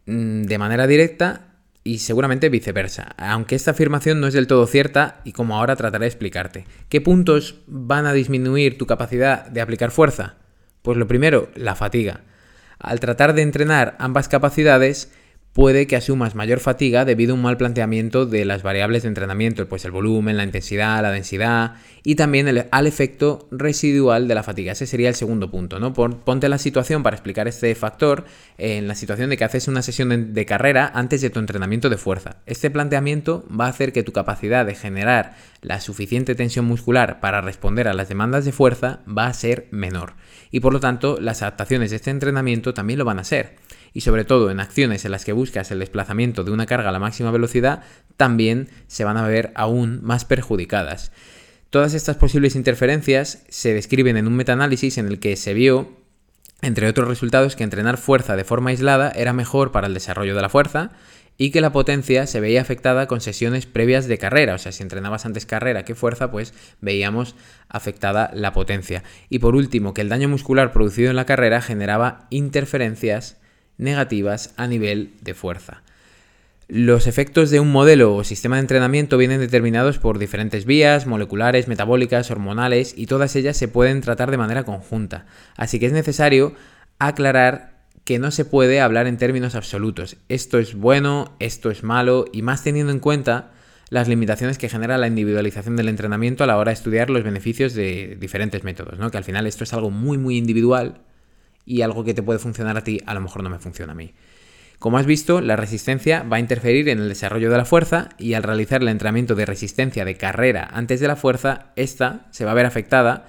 mm, 0.04 0.42
de 0.42 0.58
manera 0.58 0.86
directa 0.86 1.48
y 1.84 2.00
seguramente 2.00 2.50
viceversa, 2.50 3.14
aunque 3.16 3.54
esta 3.54 3.70
afirmación 3.70 4.20
no 4.20 4.26
es 4.26 4.34
del 4.34 4.46
todo 4.46 4.66
cierta 4.66 5.22
y 5.24 5.32
como 5.32 5.56
ahora 5.56 5.74
trataré 5.74 6.04
de 6.04 6.08
explicarte. 6.08 6.66
¿Qué 6.90 7.00
puntos 7.00 7.60
van 7.66 8.04
a 8.04 8.12
disminuir 8.12 8.76
tu 8.76 8.86
capacidad 8.86 9.46
de 9.46 9.62
aplicar 9.62 9.90
fuerza? 9.90 10.34
Pues 10.82 10.98
lo 10.98 11.08
primero, 11.08 11.48
la 11.54 11.76
fatiga. 11.76 12.20
Al 12.78 13.00
tratar 13.00 13.32
de 13.32 13.40
entrenar 13.40 13.96
ambas 13.98 14.28
capacidades, 14.28 15.10
puede 15.58 15.88
que 15.88 15.96
asumas 15.96 16.36
mayor 16.36 16.60
fatiga 16.60 17.04
debido 17.04 17.32
a 17.32 17.34
un 17.34 17.42
mal 17.42 17.56
planteamiento 17.56 18.26
de 18.26 18.44
las 18.44 18.62
variables 18.62 19.02
de 19.02 19.08
entrenamiento, 19.08 19.68
pues 19.68 19.84
el 19.84 19.90
volumen, 19.90 20.36
la 20.36 20.44
intensidad, 20.44 21.02
la 21.02 21.10
densidad 21.10 21.74
y 22.04 22.14
también 22.14 22.68
al 22.70 22.86
efecto 22.86 23.48
residual 23.50 24.28
de 24.28 24.36
la 24.36 24.44
fatiga. 24.44 24.70
Ese 24.70 24.86
sería 24.86 25.08
el 25.08 25.16
segundo 25.16 25.50
punto, 25.50 25.80
¿no? 25.80 25.92
Ponte 25.92 26.48
la 26.48 26.58
situación 26.58 27.02
para 27.02 27.16
explicar 27.16 27.48
este 27.48 27.74
factor 27.74 28.24
en 28.56 28.86
la 28.86 28.94
situación 28.94 29.30
de 29.30 29.36
que 29.36 29.42
haces 29.42 29.66
una 29.66 29.82
sesión 29.82 30.32
de 30.32 30.46
carrera 30.46 30.92
antes 30.94 31.22
de 31.22 31.30
tu 31.30 31.40
entrenamiento 31.40 31.90
de 31.90 31.96
fuerza. 31.96 32.36
Este 32.46 32.70
planteamiento 32.70 33.44
va 33.48 33.66
a 33.66 33.70
hacer 33.70 33.92
que 33.92 34.04
tu 34.04 34.12
capacidad 34.12 34.64
de 34.64 34.76
generar 34.76 35.34
la 35.60 35.80
suficiente 35.80 36.36
tensión 36.36 36.66
muscular 36.66 37.18
para 37.18 37.40
responder 37.40 37.88
a 37.88 37.94
las 37.94 38.08
demandas 38.08 38.44
de 38.44 38.52
fuerza 38.52 39.00
va 39.08 39.26
a 39.26 39.34
ser 39.34 39.66
menor 39.72 40.12
y 40.52 40.60
por 40.60 40.72
lo 40.72 40.78
tanto 40.78 41.18
las 41.20 41.42
adaptaciones 41.42 41.90
de 41.90 41.96
este 41.96 42.12
entrenamiento 42.12 42.74
también 42.74 43.00
lo 43.00 43.04
van 43.04 43.18
a 43.18 43.24
ser. 43.24 43.56
Y 43.92 44.02
sobre 44.02 44.24
todo 44.24 44.50
en 44.50 44.60
acciones 44.60 45.04
en 45.04 45.10
las 45.10 45.24
que 45.24 45.32
buscas 45.32 45.70
el 45.70 45.78
desplazamiento 45.78 46.44
de 46.44 46.50
una 46.50 46.66
carga 46.66 46.90
a 46.90 46.92
la 46.92 46.98
máxima 46.98 47.30
velocidad, 47.30 47.82
también 48.16 48.68
se 48.86 49.04
van 49.04 49.16
a 49.16 49.26
ver 49.26 49.52
aún 49.54 50.00
más 50.02 50.24
perjudicadas. 50.24 51.12
Todas 51.70 51.94
estas 51.94 52.16
posibles 52.16 52.56
interferencias 52.56 53.44
se 53.48 53.74
describen 53.74 54.16
en 54.16 54.26
un 54.26 54.36
metaanálisis 54.36 54.96
en 54.96 55.06
el 55.06 55.20
que 55.20 55.36
se 55.36 55.52
vio, 55.52 55.98
entre 56.62 56.88
otros 56.88 57.08
resultados, 57.08 57.56
que 57.56 57.64
entrenar 57.64 57.98
fuerza 57.98 58.36
de 58.36 58.44
forma 58.44 58.70
aislada 58.70 59.10
era 59.10 59.32
mejor 59.32 59.70
para 59.70 59.86
el 59.86 59.94
desarrollo 59.94 60.34
de 60.34 60.42
la 60.42 60.48
fuerza 60.48 60.92
y 61.40 61.50
que 61.50 61.60
la 61.60 61.70
potencia 61.70 62.26
se 62.26 62.40
veía 62.40 62.60
afectada 62.60 63.06
con 63.06 63.20
sesiones 63.20 63.66
previas 63.66 64.08
de 64.08 64.18
carrera. 64.18 64.54
O 64.54 64.58
sea, 64.58 64.72
si 64.72 64.82
entrenabas 64.82 65.24
antes 65.24 65.46
carrera 65.46 65.84
que 65.84 65.94
fuerza, 65.94 66.30
pues 66.32 66.52
veíamos 66.80 67.36
afectada 67.68 68.30
la 68.34 68.52
potencia. 68.52 69.04
Y 69.28 69.38
por 69.38 69.54
último, 69.54 69.94
que 69.94 70.00
el 70.00 70.08
daño 70.08 70.28
muscular 70.28 70.72
producido 70.72 71.10
en 71.10 71.16
la 71.16 71.26
carrera 71.26 71.62
generaba 71.62 72.26
interferencias 72.30 73.37
negativas 73.78 74.52
a 74.56 74.66
nivel 74.66 75.12
de 75.22 75.34
fuerza. 75.34 75.82
Los 76.70 77.06
efectos 77.06 77.48
de 77.48 77.60
un 77.60 77.72
modelo 77.72 78.14
o 78.14 78.24
sistema 78.24 78.56
de 78.56 78.60
entrenamiento 78.60 79.16
vienen 79.16 79.40
determinados 79.40 79.98
por 79.98 80.18
diferentes 80.18 80.66
vías, 80.66 81.06
moleculares, 81.06 81.66
metabólicas, 81.66 82.30
hormonales, 82.30 82.92
y 82.94 83.06
todas 83.06 83.34
ellas 83.36 83.56
se 83.56 83.68
pueden 83.68 84.02
tratar 84.02 84.30
de 84.30 84.36
manera 84.36 84.64
conjunta. 84.64 85.24
Así 85.56 85.78
que 85.78 85.86
es 85.86 85.94
necesario 85.94 86.52
aclarar 86.98 87.78
que 88.04 88.18
no 88.18 88.30
se 88.30 88.44
puede 88.44 88.82
hablar 88.82 89.06
en 89.06 89.16
términos 89.16 89.54
absolutos. 89.54 90.18
Esto 90.28 90.58
es 90.58 90.74
bueno, 90.74 91.34
esto 91.38 91.70
es 91.70 91.84
malo, 91.84 92.26
y 92.34 92.42
más 92.42 92.62
teniendo 92.62 92.92
en 92.92 93.00
cuenta 93.00 93.50
las 93.88 94.08
limitaciones 94.08 94.58
que 94.58 94.68
genera 94.68 94.98
la 94.98 95.06
individualización 95.06 95.76
del 95.76 95.88
entrenamiento 95.88 96.44
a 96.44 96.46
la 96.46 96.58
hora 96.58 96.70
de 96.70 96.74
estudiar 96.74 97.08
los 97.08 97.24
beneficios 97.24 97.72
de 97.72 98.18
diferentes 98.20 98.62
métodos, 98.62 98.98
¿no? 98.98 99.10
Que 99.10 99.16
al 99.16 99.24
final 99.24 99.46
esto 99.46 99.64
es 99.64 99.72
algo 99.72 99.90
muy 99.90 100.18
muy 100.18 100.36
individual 100.36 101.00
y 101.68 101.82
algo 101.82 102.02
que 102.02 102.14
te 102.14 102.22
puede 102.22 102.38
funcionar 102.38 102.78
a 102.78 102.82
ti 102.82 103.00
a 103.04 103.12
lo 103.12 103.20
mejor 103.20 103.42
no 103.42 103.50
me 103.50 103.58
funciona 103.58 103.92
a 103.92 103.94
mí. 103.94 104.14
Como 104.78 104.96
has 104.96 105.06
visto, 105.06 105.40
la 105.40 105.56
resistencia 105.56 106.22
va 106.22 106.38
a 106.38 106.40
interferir 106.40 106.88
en 106.88 106.98
el 106.98 107.08
desarrollo 107.08 107.50
de 107.50 107.56
la 107.58 107.64
fuerza 107.64 108.08
y 108.16 108.34
al 108.34 108.42
realizar 108.42 108.80
el 108.80 108.88
entrenamiento 108.88 109.34
de 109.34 109.44
resistencia 109.44 110.04
de 110.04 110.16
carrera 110.16 110.68
antes 110.72 111.00
de 111.00 111.08
la 111.08 111.16
fuerza, 111.16 111.72
esta 111.76 112.26
se 112.30 112.44
va 112.44 112.52
a 112.52 112.54
ver 112.54 112.64
afectada 112.64 113.26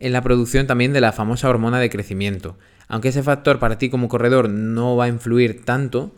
en 0.00 0.12
la 0.12 0.22
producción 0.22 0.66
también 0.66 0.92
de 0.92 1.00
la 1.00 1.12
famosa 1.12 1.48
hormona 1.48 1.78
de 1.78 1.90
crecimiento, 1.90 2.58
aunque 2.88 3.08
ese 3.10 3.22
factor 3.22 3.58
para 3.58 3.78
ti 3.78 3.90
como 3.90 4.08
corredor 4.08 4.48
no 4.48 4.96
va 4.96 5.04
a 5.04 5.08
influir 5.08 5.64
tanto, 5.64 6.16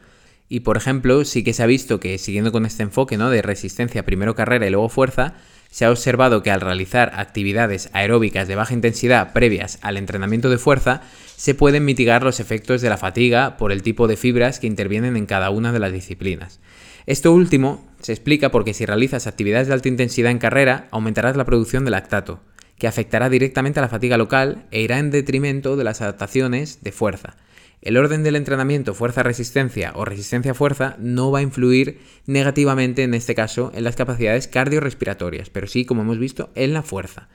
y 0.48 0.60
por 0.60 0.76
ejemplo, 0.76 1.24
sí 1.24 1.44
que 1.44 1.52
se 1.52 1.62
ha 1.62 1.66
visto 1.66 2.00
que 2.00 2.16
siguiendo 2.18 2.52
con 2.52 2.64
este 2.64 2.82
enfoque 2.82 3.18
¿no? 3.18 3.28
de 3.28 3.42
resistencia, 3.42 4.04
primero 4.04 4.34
carrera 4.34 4.66
y 4.66 4.70
luego 4.70 4.88
fuerza, 4.88 5.34
se 5.70 5.84
ha 5.84 5.90
observado 5.90 6.42
que 6.42 6.50
al 6.50 6.60
realizar 6.60 7.12
actividades 7.14 7.90
aeróbicas 7.92 8.48
de 8.48 8.56
baja 8.56 8.74
intensidad 8.74 9.32
previas 9.32 9.78
al 9.82 9.96
entrenamiento 9.96 10.50
de 10.50 10.58
fuerza, 10.58 11.02
se 11.36 11.54
pueden 11.54 11.84
mitigar 11.84 12.22
los 12.22 12.40
efectos 12.40 12.82
de 12.82 12.90
la 12.90 12.96
fatiga 12.96 13.56
por 13.56 13.72
el 13.72 13.82
tipo 13.82 14.08
de 14.08 14.16
fibras 14.16 14.58
que 14.58 14.66
intervienen 14.66 15.16
en 15.16 15.26
cada 15.26 15.50
una 15.50 15.72
de 15.72 15.78
las 15.78 15.92
disciplinas. 15.92 16.60
Esto 17.06 17.32
último 17.32 17.88
se 18.00 18.12
explica 18.12 18.50
porque 18.50 18.74
si 18.74 18.84
realizas 18.84 19.26
actividades 19.26 19.68
de 19.68 19.74
alta 19.74 19.88
intensidad 19.88 20.30
en 20.30 20.38
carrera, 20.38 20.88
aumentarás 20.90 21.36
la 21.36 21.44
producción 21.44 21.84
de 21.84 21.92
lactato, 21.92 22.40
que 22.76 22.88
afectará 22.88 23.28
directamente 23.28 23.78
a 23.78 23.82
la 23.82 23.88
fatiga 23.88 24.16
local 24.16 24.66
e 24.70 24.80
irá 24.80 24.98
en 24.98 25.10
detrimento 25.10 25.76
de 25.76 25.84
las 25.84 26.00
adaptaciones 26.00 26.82
de 26.82 26.92
fuerza. 26.92 27.36
El 27.82 27.96
orden 27.96 28.22
del 28.22 28.36
entrenamiento 28.36 28.92
fuerza-resistencia 28.92 29.92
o 29.94 30.04
resistencia-fuerza 30.04 30.96
no 30.98 31.30
va 31.30 31.38
a 31.38 31.42
influir 31.42 32.00
negativamente 32.26 33.04
en 33.04 33.14
este 33.14 33.34
caso 33.34 33.72
en 33.74 33.84
las 33.84 33.96
capacidades 33.96 34.48
cardiorrespiratorias, 34.48 35.48
pero 35.48 35.66
sí, 35.66 35.86
como 35.86 36.02
hemos 36.02 36.18
visto, 36.18 36.50
en 36.54 36.74
la 36.74 36.82
fuerza. 36.82 37.28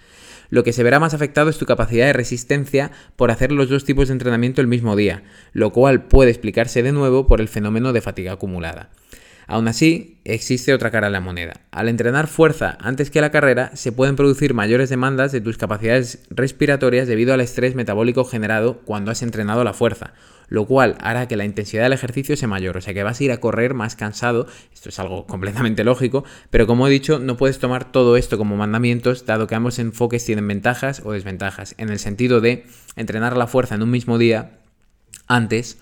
Lo 0.49 0.63
que 0.63 0.73
se 0.73 0.83
verá 0.83 0.99
más 0.99 1.15
afectado 1.15 1.49
es 1.49 1.57
tu 1.57 1.65
capacidad 1.65 2.05
de 2.05 2.13
resistencia 2.13 2.91
por 3.15 3.31
hacer 3.31 3.51
los 3.51 3.69
dos 3.69 3.85
tipos 3.85 4.09
de 4.09 4.13
entrenamiento 4.13 4.61
el 4.61 4.67
mismo 4.67 4.95
día, 4.95 5.23
lo 5.53 5.71
cual 5.71 6.03
puede 6.03 6.29
explicarse 6.29 6.83
de 6.83 6.91
nuevo 6.91 7.25
por 7.25 7.41
el 7.41 7.47
fenómeno 7.47 7.91
de 7.91 8.01
fatiga 8.01 8.33
acumulada. 8.33 8.91
Aún 9.47 9.67
así, 9.67 10.19
existe 10.23 10.73
otra 10.73 10.89
cara 10.89 11.07
a 11.07 11.11
la 11.11 11.21
moneda. 11.21 11.61
Al 11.71 11.87
entrenar 11.87 12.27
fuerza 12.27 12.77
antes 12.81 13.11
que 13.11 13.21
la 13.21 13.31
carrera, 13.31 13.71
se 13.75 13.91
pueden 13.91 14.15
producir 14.15 14.53
mayores 14.53 14.89
demandas 14.89 15.31
de 15.31 15.41
tus 15.41 15.57
capacidades 15.57 16.19
respiratorias 16.29 17.07
debido 17.07 17.33
al 17.33 17.41
estrés 17.41 17.75
metabólico 17.75 18.25
generado 18.25 18.79
cuando 18.85 19.11
has 19.11 19.21
entrenado 19.21 19.63
la 19.63 19.73
fuerza, 19.73 20.13
lo 20.47 20.65
cual 20.65 20.95
hará 20.99 21.27
que 21.27 21.37
la 21.37 21.45
intensidad 21.45 21.83
del 21.83 21.93
ejercicio 21.93 22.35
sea 22.35 22.47
mayor, 22.47 22.77
o 22.77 22.81
sea 22.81 22.93
que 22.93 23.03
vas 23.03 23.19
a 23.19 23.23
ir 23.23 23.31
a 23.31 23.39
correr 23.39 23.73
más 23.75 23.95
cansado, 23.95 24.47
esto 24.73 24.89
es 24.89 24.99
algo 24.99 25.27
completamente 25.27 25.83
lógico, 25.83 26.23
pero 26.49 26.65
como 26.65 26.87
he 26.87 26.91
dicho, 26.91 27.19
no 27.19 27.37
puedes 27.37 27.59
tomar 27.59 27.91
todo 27.91 28.17
esto 28.17 28.37
como 28.37 28.55
mandamientos, 28.55 29.25
dado 29.25 29.47
que 29.47 29.55
ambos 29.55 29.77
enfoques 29.79 30.25
tienen 30.25 30.47
ventajas 30.47 31.01
o 31.05 31.11
desventajas, 31.11 31.75
en 31.77 31.89
el 31.89 31.99
sentido 31.99 32.41
de 32.41 32.65
entrenar 32.95 33.37
la 33.37 33.47
fuerza 33.47 33.75
en 33.75 33.83
un 33.83 33.91
mismo 33.91 34.17
día 34.17 34.59
antes 35.27 35.77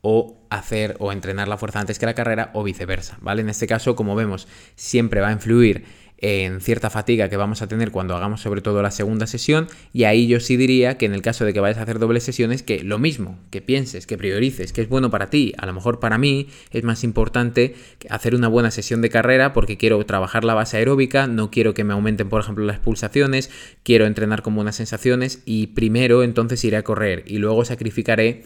o 0.00 0.46
hacer 0.50 0.96
o 1.00 1.12
entrenar 1.12 1.48
la 1.48 1.56
fuerza 1.56 1.80
antes 1.80 1.98
que 1.98 2.06
la 2.06 2.14
carrera 2.14 2.50
o 2.54 2.62
viceversa, 2.62 3.18
¿vale? 3.20 3.42
En 3.42 3.48
este 3.48 3.66
caso, 3.66 3.96
como 3.96 4.14
vemos, 4.14 4.46
siempre 4.76 5.20
va 5.20 5.28
a 5.28 5.32
influir 5.32 5.84
en 6.18 6.60
cierta 6.60 6.90
fatiga 6.90 7.28
que 7.28 7.36
vamos 7.36 7.62
a 7.62 7.68
tener 7.68 7.90
cuando 7.90 8.16
hagamos 8.16 8.40
sobre 8.40 8.62
todo 8.62 8.82
la 8.82 8.90
segunda 8.90 9.26
sesión 9.26 9.68
y 9.92 10.04
ahí 10.04 10.26
yo 10.26 10.40
sí 10.40 10.56
diría 10.56 10.96
que 10.96 11.06
en 11.06 11.12
el 11.12 11.22
caso 11.22 11.44
de 11.44 11.52
que 11.52 11.60
vayas 11.60 11.78
a 11.78 11.82
hacer 11.82 11.98
dobles 11.98 12.22
sesiones 12.24 12.62
que 12.62 12.82
lo 12.82 12.98
mismo, 12.98 13.38
que 13.50 13.60
pienses, 13.60 14.06
que 14.06 14.16
priorices, 14.16 14.72
que 14.72 14.80
es 14.80 14.88
bueno 14.88 15.10
para 15.10 15.28
ti, 15.28 15.52
a 15.58 15.66
lo 15.66 15.74
mejor 15.74 16.00
para 16.00 16.16
mí 16.18 16.48
es 16.70 16.84
más 16.84 17.04
importante 17.04 17.74
hacer 18.08 18.34
una 18.34 18.48
buena 18.48 18.70
sesión 18.70 19.02
de 19.02 19.10
carrera 19.10 19.52
porque 19.52 19.76
quiero 19.76 20.04
trabajar 20.06 20.44
la 20.44 20.54
base 20.54 20.78
aeróbica, 20.78 21.26
no 21.26 21.50
quiero 21.50 21.74
que 21.74 21.84
me 21.84 21.92
aumenten 21.92 22.28
por 22.28 22.40
ejemplo 22.40 22.64
las 22.64 22.78
pulsaciones, 22.78 23.50
quiero 23.82 24.06
entrenar 24.06 24.42
con 24.42 24.54
buenas 24.54 24.76
sensaciones 24.76 25.42
y 25.44 25.68
primero 25.68 26.22
entonces 26.22 26.64
iré 26.64 26.78
a 26.78 26.84
correr 26.84 27.24
y 27.26 27.38
luego 27.38 27.64
sacrificaré 27.64 28.44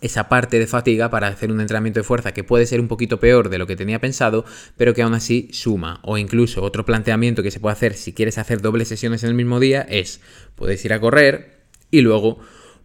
esa 0.00 0.28
parte 0.28 0.58
de 0.58 0.66
fatiga 0.66 1.10
para 1.10 1.28
hacer 1.28 1.52
un 1.52 1.60
entrenamiento 1.60 2.00
de 2.00 2.04
fuerza 2.04 2.32
que 2.32 2.44
puede 2.44 2.66
ser 2.66 2.80
un 2.80 2.88
poquito 2.88 3.20
peor 3.20 3.48
de 3.48 3.58
lo 3.58 3.66
que 3.66 3.76
tenía 3.76 4.00
pensado, 4.00 4.44
pero 4.76 4.94
que 4.94 5.02
aún 5.02 5.14
así 5.14 5.48
suma. 5.52 6.00
O 6.02 6.18
incluso 6.18 6.62
otro 6.62 6.84
planteamiento 6.84 7.42
que 7.42 7.50
se 7.50 7.60
puede 7.60 7.74
hacer 7.74 7.94
si 7.94 8.12
quieres 8.12 8.38
hacer 8.38 8.60
dobles 8.60 8.88
sesiones 8.88 9.22
en 9.22 9.30
el 9.30 9.34
mismo 9.34 9.60
día 9.60 9.82
es, 9.82 10.20
puedes 10.56 10.84
ir 10.84 10.92
a 10.92 11.00
correr 11.00 11.64
y 11.90 12.00
luego 12.00 12.38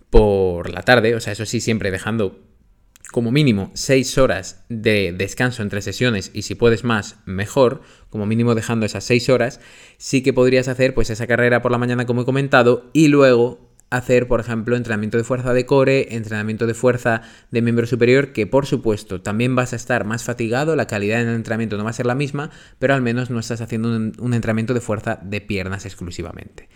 por 0.10 0.70
la 0.70 0.82
tarde, 0.82 1.16
o 1.16 1.20
sea, 1.20 1.34
eso 1.34 1.46
sí, 1.46 1.62
siempre 1.62 1.92
dejando 1.92 2.40
como 3.12 3.32
mínimo 3.32 3.72
6 3.74 4.18
horas 4.20 4.66
de 4.70 5.14
descanso 5.14 5.64
entre 5.64 5.82
sesiones 5.82 6.30
y 6.34 6.44
si 6.44 6.56
puedes 6.56 6.84
más, 6.84 7.18
mejor, 7.26 7.82
como 8.10 8.26
mínimo 8.26 8.54
dejando 8.54 8.86
esas 8.86 9.04
6 9.04 9.30
horas, 9.30 9.60
sí 9.98 10.22
que 10.22 10.34
podrías 10.34 10.68
hacer 10.68 10.94
pues 10.94 11.10
esa 11.10 11.28
carrera 11.28 11.62
por 11.62 11.72
la 11.72 11.78
mañana 11.78 12.06
como 12.06 12.22
he 12.22 12.26
comentado 12.26 12.90
y 12.94 13.08
luego 13.08 13.69
hacer, 13.90 14.28
por 14.28 14.40
ejemplo, 14.40 14.76
entrenamiento 14.76 15.18
de 15.18 15.24
fuerza 15.24 15.54
de 15.54 15.66
core, 15.66 16.16
entrenamiento 16.16 16.68
de 16.68 16.74
fuerza 16.74 17.22
de 17.52 17.62
miembro 17.62 17.88
superior, 17.88 18.34
que 18.34 18.46
por 18.46 18.66
supuesto 18.66 19.22
también 19.22 19.56
vas 19.56 19.74
a 19.74 19.76
estar 19.76 20.06
más 20.06 20.24
fatigado, 20.24 20.76
la 20.76 20.88
calidad 20.88 21.20
del 21.20 21.36
entrenamiento 21.36 21.78
no 21.78 21.84
va 21.84 21.90
a 21.90 21.94
ser 21.94 22.06
la 22.06 22.16
misma, 22.16 22.52
pero 22.78 22.94
al 22.94 23.02
menos 23.02 23.30
no 23.30 23.40
estás 23.40 23.62
haciendo 23.62 23.90
un, 23.90 24.34
entrenamiento 24.34 24.74
de 24.74 24.82
fuerza 24.82 25.20
de 25.24 25.42
piernas 25.42 25.86
exclusivamente. 25.86 26.70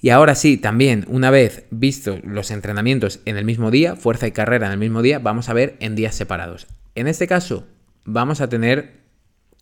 Y 0.00 0.10
ahora 0.10 0.34
sí, 0.34 0.58
también, 0.58 1.06
una 1.08 1.30
vez 1.30 1.64
visto 1.70 2.20
los 2.22 2.50
entrenamientos 2.50 3.20
en 3.24 3.38
el 3.38 3.46
mismo 3.46 3.70
día, 3.70 3.96
fuerza 3.96 4.26
y 4.26 4.32
carrera 4.32 4.66
en 4.66 4.72
el 4.72 4.78
mismo 4.78 5.00
día, 5.00 5.18
vamos 5.18 5.48
a 5.48 5.54
ver 5.54 5.76
en 5.80 5.94
días 5.94 6.14
separados. 6.14 6.66
En 6.94 7.08
este 7.08 7.26
caso, 7.26 7.66
vamos 8.04 8.42
a 8.42 8.48
tener 8.48 9.06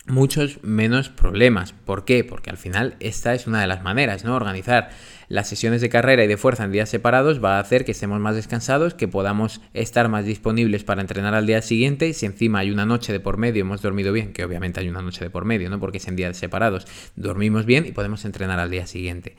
muchos 0.07 0.59
menos 0.63 1.09
problemas. 1.09 1.73
¿Por 1.73 2.05
qué? 2.05 2.25
Porque 2.25 2.51
al 2.51 2.57
final 2.57 2.97
esta 3.01 3.35
es 3.35 3.47
una 3.47 3.61
de 3.61 3.67
las 3.67 3.83
maneras, 3.83 4.25
¿no? 4.25 4.35
Organizar 4.35 4.91
las 5.35 5.49
sesiones 5.49 5.81
de 5.81 5.89
carrera 5.89 6.23
y 6.23 6.29
de 6.29 6.37
fuerza 6.37 6.63
en 6.63 6.71
días 6.71 6.89
separados 6.89 7.43
va 7.43 7.57
a 7.57 7.61
hacer 7.61 7.85
que 7.85 7.91
estemos 7.91 8.21
más 8.21 8.37
descansados, 8.37 8.95
que 8.95 9.09
podamos 9.09 9.61
estar 9.73 10.09
más 10.09 10.25
disponibles 10.25 10.85
para 10.85 11.01
entrenar 11.01 11.35
al 11.35 11.45
día 11.45 11.61
siguiente. 11.61 12.13
Si 12.13 12.25
encima 12.25 12.61
hay 12.61 12.71
una 12.71 12.87
noche 12.87 13.13
de 13.13 13.19
por 13.19 13.37
medio, 13.37 13.63
hemos 13.63 13.83
dormido 13.83 14.13
bien, 14.13 14.33
que 14.33 14.45
obviamente 14.45 14.79
hay 14.79 14.89
una 14.89 15.03
noche 15.03 15.25
de 15.25 15.31
por 15.31 15.45
medio, 15.45 15.69
¿no? 15.71 15.81
Porque 15.81 15.99
es 15.99 16.07
en 16.07 16.15
días 16.15 16.37
separados, 16.37 16.87
dormimos 17.17 17.67
bien 17.67 17.85
y 17.85 17.91
podemos 17.91 18.25
entrenar 18.25 18.61
al 18.61 18.71
día 18.71 18.87
siguiente. 18.87 19.35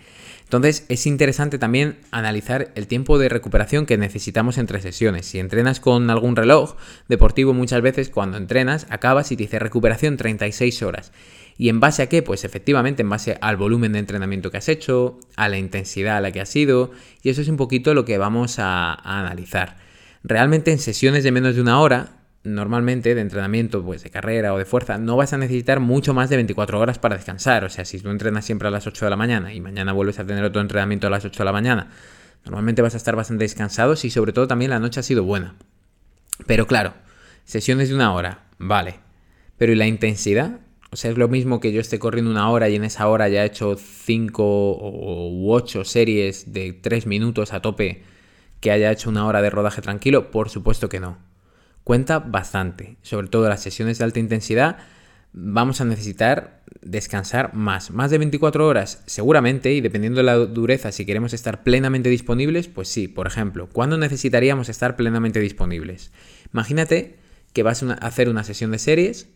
Entonces 0.46 0.86
es 0.90 1.08
interesante 1.08 1.58
también 1.58 1.98
analizar 2.12 2.72
el 2.76 2.88
tiempo 2.88 3.18
de 3.18 3.30
recuperación 3.30 3.88
que 3.88 3.98
necesitamos 3.98 4.60
entre 4.60 4.80
sesiones. 4.80 5.26
Si 5.26 5.40
entrenas 5.40 5.80
con 5.80 6.10
algún 6.12 6.36
reloj 6.36 6.76
deportivo 7.08 7.54
muchas 7.54 7.82
veces 7.82 8.10
cuando 8.10 8.38
entrenas 8.38 8.86
acabas 8.90 9.32
y 9.32 9.38
te 9.38 9.44
dice 9.44 9.58
recuperación 9.58 10.18
36 10.18 10.84
horas. 10.84 11.12
¿Y 11.58 11.70
en 11.70 11.80
base 11.80 12.04
a 12.04 12.10
qué? 12.10 12.22
Pues 12.22 12.44
efectivamente 12.44 13.02
en 13.02 13.10
base 13.10 13.38
al 13.42 13.58
volumen 13.58 13.94
de 13.94 14.00
entrenamiento 14.00 14.52
que 14.52 14.58
has 14.58 14.70
hecho, 14.70 15.20
a 15.36 15.50
la 15.50 15.58
intensidad 15.58 16.18
a 16.18 16.22
la 16.22 16.32
que 16.32 16.42
has 16.42 16.56
ido, 16.56 16.92
y 17.24 17.30
eso 17.30 17.42
es 17.42 17.48
un 17.48 17.58
poquito 17.58 17.94
lo 17.94 18.06
que 18.06 18.18
vamos 18.18 18.60
a, 18.60 18.94
a 18.94 19.20
analizar. 19.22 19.78
Realmente 20.24 20.72
en 20.72 20.80
sesiones 20.80 21.24
de 21.24 21.32
menos 21.32 21.56
de 21.56 21.62
una 21.62 21.80
hora 21.80 22.25
normalmente 22.46 23.16
de 23.16 23.22
entrenamiento, 23.22 23.84
pues 23.84 24.04
de 24.04 24.10
carrera 24.10 24.54
o 24.54 24.58
de 24.58 24.66
fuerza, 24.66 24.98
no 24.98 25.18
vas 25.18 25.34
a 25.34 25.38
necesitar 25.38 25.80
mucho 25.80 26.14
más 26.14 26.30
de 26.30 26.38
24 26.38 26.80
horas 26.80 27.00
para 27.00 27.16
descansar. 27.16 27.64
O 27.64 27.70
sea, 27.70 27.86
si 27.86 28.00
tú 28.00 28.10
entrenas 28.10 28.46
siempre 28.46 28.68
a 28.68 28.72
las 28.72 28.88
8 28.88 29.06
de 29.06 29.10
la 29.10 29.18
mañana 29.18 29.54
y 29.54 29.62
mañana 29.62 29.94
vuelves 29.94 30.20
a 30.20 30.26
tener 30.26 30.44
otro 30.44 30.62
entrenamiento 30.62 31.08
a 31.08 31.10
las 31.10 31.26
8 31.26 31.38
de 31.38 31.46
la 31.46 31.52
mañana, 31.52 31.90
normalmente 32.46 32.82
vas 32.82 32.94
a 32.94 32.98
estar 32.98 33.16
bastante 33.16 33.44
descansado 33.44 33.94
y 34.02 34.10
sobre 34.10 34.32
todo 34.32 34.48
también 34.48 34.72
la 34.72 34.80
noche 34.80 35.00
ha 35.00 35.04
sido 35.04 35.24
buena. 35.24 35.56
Pero 36.46 36.68
claro, 36.68 36.94
sesiones 37.44 37.90
de 37.90 37.96
una 37.96 38.14
hora, 38.14 38.46
vale. 38.58 39.00
Pero 39.58 39.72
¿y 39.72 39.76
la 39.76 39.88
intensidad? 39.88 40.60
O 40.92 40.98
sea, 40.98 41.12
es 41.12 41.18
lo 41.18 41.28
mismo 41.28 41.60
que 41.60 41.74
yo 41.74 41.82
esté 41.82 42.00
corriendo 42.00 42.32
una 42.32 42.50
hora 42.50 42.70
y 42.70 42.76
en 42.76 42.84
esa 42.84 43.08
hora 43.08 43.28
ya 43.28 43.44
he 43.44 43.48
hecho 43.48 43.76
5 43.76 45.32
u 45.32 45.52
8 45.52 45.84
series 45.84 46.54
de 46.54 46.74
3 46.74 47.08
minutos 47.08 47.54
a 47.54 47.62
tope 47.62 48.04
que 48.62 48.72
haya 48.72 48.92
hecho 48.92 49.10
una 49.10 49.26
hora 49.26 49.42
de 49.42 49.50
rodaje 49.50 49.82
tranquilo. 49.82 50.32
Por 50.32 50.50
supuesto 50.50 50.88
que 50.88 51.00
no 51.00 51.35
cuenta 51.86 52.20
bastante. 52.20 52.98
Sobre 53.04 53.28
todo 53.28 53.48
las 53.48 53.62
sesiones 53.62 54.00
de 54.00 54.04
alta 54.04 54.20
intensidad 54.20 54.80
vamos 55.32 55.80
a 55.80 55.86
necesitar 55.86 56.64
descansar 56.82 57.54
más. 57.54 57.92
Más 57.92 58.10
de 58.12 58.18
24 58.18 58.68
horas, 58.68 59.04
seguramente, 59.06 59.72
y 59.72 59.82
dependiendo 59.82 60.18
de 60.18 60.24
la 60.24 60.36
dureza, 60.36 60.92
si 60.92 61.06
queremos 61.06 61.34
estar 61.34 61.64
plenamente 61.64 62.10
disponibles, 62.10 62.68
pues 62.68 62.88
sí, 62.88 63.08
por 63.08 63.28
ejemplo, 63.28 63.70
¿cuándo 63.72 63.98
necesitaríamos 63.98 64.68
estar 64.68 64.96
plenamente 64.96 65.40
disponibles? 65.40 66.12
Imagínate 66.54 67.18
que 67.54 67.64
vas 67.64 67.84
a 67.84 67.94
hacer 67.94 68.30
una 68.30 68.44
sesión 68.44 68.72
de 68.72 68.80
series 68.80 69.30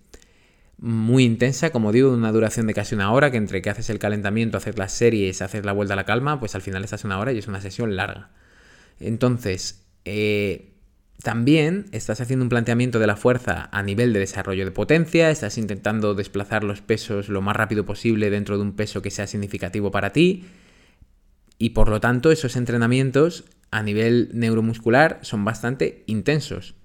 muy 0.80 1.26
intensa, 1.26 1.72
como 1.72 1.92
digo, 1.92 2.10
de 2.10 2.18
una 2.18 2.32
duración 2.32 2.66
de 2.66 2.74
casi 2.74 2.96
una 2.96 3.12
hora, 3.12 3.30
que 3.30 3.38
entre 3.38 3.62
que 3.62 3.70
haces 3.70 3.90
el 3.90 4.00
calentamiento, 4.00 4.58
haces 4.58 4.78
las 4.78 4.94
series, 4.94 5.42
haces 5.42 5.66
la 5.66 5.74
vuelta 5.74 5.94
a 5.94 5.98
la 5.98 6.06
calma, 6.06 6.40
pues 6.40 6.56
al 6.56 6.62
final 6.62 6.84
estás 6.84 7.04
una 7.04 7.20
hora 7.20 7.32
y 7.32 7.38
es 7.38 7.48
una 7.48 7.62
sesión 7.62 7.96
larga. 7.96 8.32
Entonces, 9.00 9.86
eh, 10.06 10.79
también 11.22 11.86
estás 11.92 12.22
haciendo 12.22 12.44
un 12.44 12.50
planteamiento 12.50 13.00
de 13.00 13.08
la 13.08 13.18
fuerza 13.18 13.68
a 13.72 13.84
nivel 13.84 14.14
de 14.14 14.20
desarrollo 14.20 14.64
de 14.64 14.72
potencia, 14.72 15.30
estás 15.30 15.58
intentando 15.58 16.16
desplazar 16.16 16.64
los 16.64 16.82
pesos 16.82 17.28
lo 17.28 17.42
más 17.42 17.56
rápido 17.56 17.86
posible 17.86 18.30
dentro 18.30 18.58
de 18.58 18.64
un 18.64 18.74
peso 18.74 19.02
que 19.02 19.12
sea 19.12 19.28
significativo 19.28 19.92
para 19.92 20.12
ti 20.12 20.46
y 21.58 21.72
por 21.72 21.90
lo 21.90 22.00
tanto 22.00 22.32
esos 22.32 22.56
entrenamientos 22.56 23.44
a 23.70 23.84
nivel 23.84 24.30
neuromuscular 24.34 25.20
son 25.22 25.44
bastante 25.44 26.04
intensos. 26.08 26.76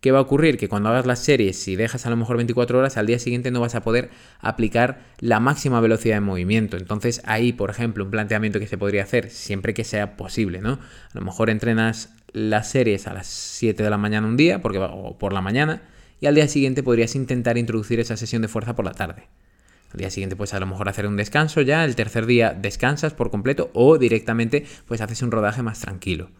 ¿Qué 0.00 0.10
va 0.10 0.18
a 0.18 0.22
ocurrir? 0.22 0.58
Que 0.58 0.68
cuando 0.68 0.88
hagas 0.88 1.06
las 1.06 1.20
series, 1.20 1.56
si 1.56 1.76
dejas 1.76 2.06
a 2.06 2.10
lo 2.10 2.16
mejor 2.16 2.36
24 2.36 2.76
horas, 2.76 2.96
al 2.96 3.06
día 3.06 3.20
siguiente 3.20 3.52
no 3.52 3.60
vas 3.60 3.76
a 3.76 3.82
poder 3.82 4.10
aplicar 4.40 5.00
la 5.20 5.38
máxima 5.38 5.80
velocidad 5.80 6.16
de 6.16 6.20
movimiento. 6.20 6.76
Entonces 6.76 7.22
ahí, 7.24 7.52
por 7.52 7.70
ejemplo, 7.70 8.04
un 8.04 8.10
planteamiento 8.10 8.58
que 8.58 8.66
se 8.66 8.76
podría 8.76 9.04
hacer, 9.04 9.30
siempre 9.30 9.74
que 9.74 9.84
sea 9.84 10.16
posible, 10.16 10.60
¿no? 10.60 10.72
A 10.72 11.18
lo 11.18 11.20
mejor 11.20 11.50
entrenas 11.50 12.10
las 12.32 12.70
series 12.70 13.06
a 13.06 13.14
las 13.14 13.26
7 13.26 13.82
de 13.82 13.90
la 13.90 13.98
mañana 13.98 14.26
un 14.26 14.36
día, 14.36 14.60
porque, 14.60 14.78
o 14.78 15.18
por 15.18 15.32
la 15.32 15.40
mañana, 15.40 15.82
y 16.20 16.26
al 16.26 16.34
día 16.34 16.48
siguiente 16.48 16.82
podrías 16.82 17.14
intentar 17.14 17.58
introducir 17.58 18.00
esa 18.00 18.16
sesión 18.16 18.42
de 18.42 18.48
fuerza 18.48 18.76
por 18.76 18.84
la 18.84 18.92
tarde. 18.92 19.28
Al 19.92 19.98
día 19.98 20.10
siguiente 20.10 20.36
pues 20.36 20.54
a 20.54 20.60
lo 20.60 20.66
mejor 20.66 20.88
hacer 20.88 21.06
un 21.06 21.16
descanso 21.16 21.60
ya, 21.60 21.84
el 21.84 21.96
tercer 21.96 22.26
día 22.26 22.54
descansas 22.54 23.12
por 23.12 23.30
completo 23.30 23.70
o 23.74 23.98
directamente 23.98 24.64
pues 24.86 25.00
haces 25.00 25.20
un 25.22 25.30
rodaje 25.30 25.62
más 25.62 25.80
tranquilo. 25.80 26.30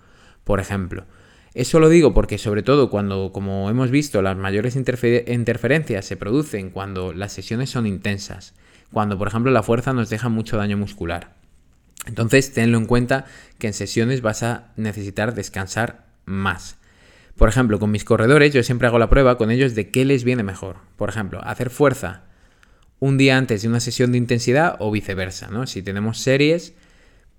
Por 0.45 0.61
ejemplo, 0.61 1.05
eso 1.53 1.81
lo 1.81 1.91
digo 1.91 2.15
porque 2.15 2.39
sobre 2.39 2.63
todo 2.63 2.89
cuando, 2.89 3.31
como 3.33 3.69
hemos 3.69 3.91
visto, 3.91 4.23
las 4.23 4.39
mayores 4.39 4.75
interferencias 4.75 6.07
se 6.07 6.17
producen 6.17 6.71
cuando 6.71 7.13
las 7.13 7.33
sesiones 7.33 7.69
son 7.69 7.87
intensas, 7.87 8.55
cuando 8.91 9.19
por 9.19 9.29
ejemplo 9.29 9.53
la 9.53 9.63
fuerza 9.63 9.93
nos 9.93 10.09
deja 10.09 10.31
mucho 10.31 10.57
daño 10.57 10.79
muscular. 10.79 11.42
Entonces 12.07 12.53
tenlo 12.53 12.79
en 12.79 12.87
cuenta 12.87 13.27
que 13.59 13.69
en 13.69 13.73
sesiones 13.73 14.23
vas 14.23 14.43
a 14.43 14.73
necesitar 14.77 15.35
descansar 15.35 16.07
más. 16.25 16.77
Por 17.37 17.49
ejemplo, 17.49 17.79
con 17.79 17.91
mis 17.91 18.05
corredores 18.05 18.53
yo 18.53 18.63
siempre 18.63 18.89
hago 18.89 18.99
la 18.99 19.09
prueba 19.09 19.39
con 19.39 19.51
ellos 19.51 19.75
de 19.75 19.91
qué 19.91 20.05
les 20.05 20.25
viene 20.25 20.43
mejor. 20.43 20.77
Por 20.97 21.09
ejemplo, 21.09 21.41
hacer 21.45 21.71
fuerza 21.71 22.25
un 22.99 23.19
día 23.19 23.37
antes 23.37 23.63
de 23.63 23.69
una 23.69 23.81
sesión 23.81 24.13
de 24.13 24.19
intensidad 24.19 24.77
o 24.79 24.91
viceversa, 24.91 25.49
¿no? 25.49 25.67
Si 25.67 25.83
tenemos 25.83 26.19
series, 26.19 26.75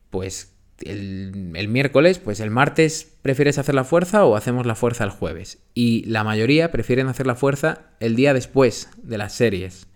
pues 0.09 0.53
el, 0.81 1.67
miércoles, 1.69 2.19
pues 2.19 2.39
el 2.39 2.49
martes 2.49 3.13
prefieres 3.21 3.57
hacer 3.57 3.75
la 3.75 3.83
fuerza 3.83 4.25
o 4.25 4.35
hacemos 4.35 4.65
la 4.65 4.75
fuerza 4.75 5.03
el 5.03 5.09
jueves. 5.09 5.59
Y 5.73 6.03
la 6.05 6.23
mayoría 6.23 6.71
prefieren 6.71 7.07
hacer 7.07 7.27
la 7.27 7.35
fuerza 7.35 7.83
el 7.99 8.15
día 8.15 8.33
después 8.33 8.89
de 9.01 9.17
las 9.17 9.33
series. 9.33 9.87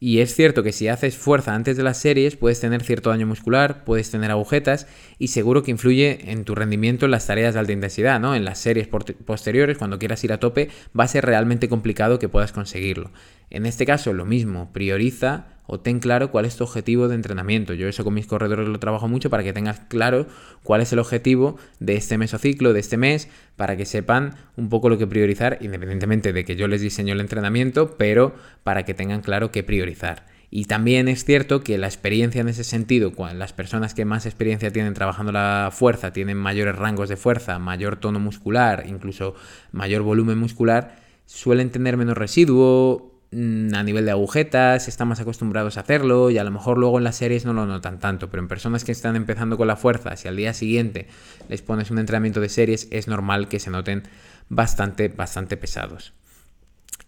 Y 0.00 0.20
es 0.20 0.34
cierto 0.34 0.62
que 0.62 0.72
si 0.72 0.86
haces 0.86 1.16
fuerza 1.16 1.54
antes 1.54 1.76
de 1.76 1.82
las 1.82 1.98
series 1.98 2.36
puedes 2.36 2.60
tener 2.60 2.84
cierto 2.84 3.10
daño 3.10 3.26
muscular, 3.26 3.82
puedes 3.84 4.10
tener 4.10 4.30
agujetas 4.30 4.86
y 5.18 5.28
seguro 5.28 5.64
que 5.64 5.72
influye 5.72 6.30
en 6.30 6.44
tu 6.44 6.54
rendimiento 6.54 7.06
en 7.06 7.10
las 7.10 7.26
tareas 7.26 7.54
de 7.54 7.60
alta 7.60 7.72
intensidad, 7.72 8.20
¿no? 8.20 8.36
En 8.36 8.44
las 8.44 8.58
series 8.58 8.88
posteriores, 8.88 9.76
cuando 9.76 9.98
quieras 9.98 10.22
ir 10.22 10.32
a 10.32 10.38
tope, 10.38 10.70
va 10.98 11.04
a 11.04 11.08
ser 11.08 11.26
realmente 11.26 11.68
complicado 11.68 12.20
que 12.20 12.28
puedas 12.28 12.52
conseguirlo. 12.52 13.10
En 13.50 13.66
este 13.66 13.86
caso, 13.86 14.12
lo 14.12 14.24
mismo, 14.24 14.72
prioriza 14.72 15.57
o 15.70 15.78
ten 15.78 16.00
claro 16.00 16.30
cuál 16.30 16.46
es 16.46 16.56
tu 16.56 16.64
objetivo 16.64 17.08
de 17.08 17.14
entrenamiento. 17.14 17.74
Yo 17.74 17.88
eso 17.88 18.02
con 18.02 18.14
mis 18.14 18.26
corredores 18.26 18.66
lo 18.66 18.80
trabajo 18.80 19.06
mucho 19.06 19.28
para 19.28 19.44
que 19.44 19.52
tengas 19.52 19.80
claro 19.80 20.26
cuál 20.62 20.80
es 20.80 20.92
el 20.94 20.98
objetivo 20.98 21.58
de 21.78 21.96
este 21.96 22.16
mesociclo, 22.16 22.72
de 22.72 22.80
este 22.80 22.96
mes, 22.96 23.28
para 23.54 23.76
que 23.76 23.84
sepan 23.84 24.34
un 24.56 24.70
poco 24.70 24.88
lo 24.88 24.96
que 24.96 25.06
priorizar, 25.06 25.58
independientemente 25.60 26.32
de 26.32 26.46
que 26.46 26.56
yo 26.56 26.68
les 26.68 26.80
diseño 26.80 27.12
el 27.12 27.20
entrenamiento, 27.20 27.96
pero 27.98 28.34
para 28.64 28.86
que 28.86 28.94
tengan 28.94 29.20
claro 29.20 29.52
qué 29.52 29.62
priorizar. 29.62 30.24
Y 30.50 30.64
también 30.64 31.06
es 31.06 31.26
cierto 31.26 31.60
que 31.60 31.76
la 31.76 31.86
experiencia 31.86 32.40
en 32.40 32.48
ese 32.48 32.64
sentido, 32.64 33.12
las 33.34 33.52
personas 33.52 33.92
que 33.92 34.06
más 34.06 34.24
experiencia 34.24 34.72
tienen 34.72 34.94
trabajando 34.94 35.32
la 35.32 35.68
fuerza, 35.70 36.14
tienen 36.14 36.38
mayores 36.38 36.76
rangos 36.76 37.10
de 37.10 37.18
fuerza, 37.18 37.58
mayor 37.58 37.96
tono 37.96 38.20
muscular, 38.20 38.84
incluso 38.88 39.34
mayor 39.70 40.00
volumen 40.00 40.38
muscular, 40.38 40.96
suelen 41.26 41.68
tener 41.68 41.98
menos 41.98 42.16
residuo, 42.16 43.17
a 43.30 43.82
nivel 43.82 44.04
de 44.04 44.10
agujetas, 44.10 44.88
están 44.88 45.08
más 45.08 45.20
acostumbrados 45.20 45.76
a 45.76 45.80
hacerlo 45.80 46.30
y 46.30 46.38
a 46.38 46.44
lo 46.44 46.50
mejor 46.50 46.78
luego 46.78 46.98
en 46.98 47.04
las 47.04 47.16
series 47.16 47.44
no 47.44 47.52
lo 47.52 47.66
notan 47.66 47.98
tanto, 47.98 48.30
pero 48.30 48.42
en 48.42 48.48
personas 48.48 48.84
que 48.84 48.92
están 48.92 49.16
empezando 49.16 49.56
con 49.56 49.66
la 49.66 49.76
fuerza, 49.76 50.16
si 50.16 50.28
al 50.28 50.36
día 50.36 50.54
siguiente 50.54 51.08
les 51.48 51.62
pones 51.62 51.90
un 51.90 51.98
entrenamiento 51.98 52.40
de 52.40 52.48
series, 52.48 52.88
es 52.90 53.08
normal 53.08 53.48
que 53.48 53.60
se 53.60 53.70
noten 53.70 54.04
bastante, 54.48 55.08
bastante 55.08 55.56
pesados. 55.56 56.14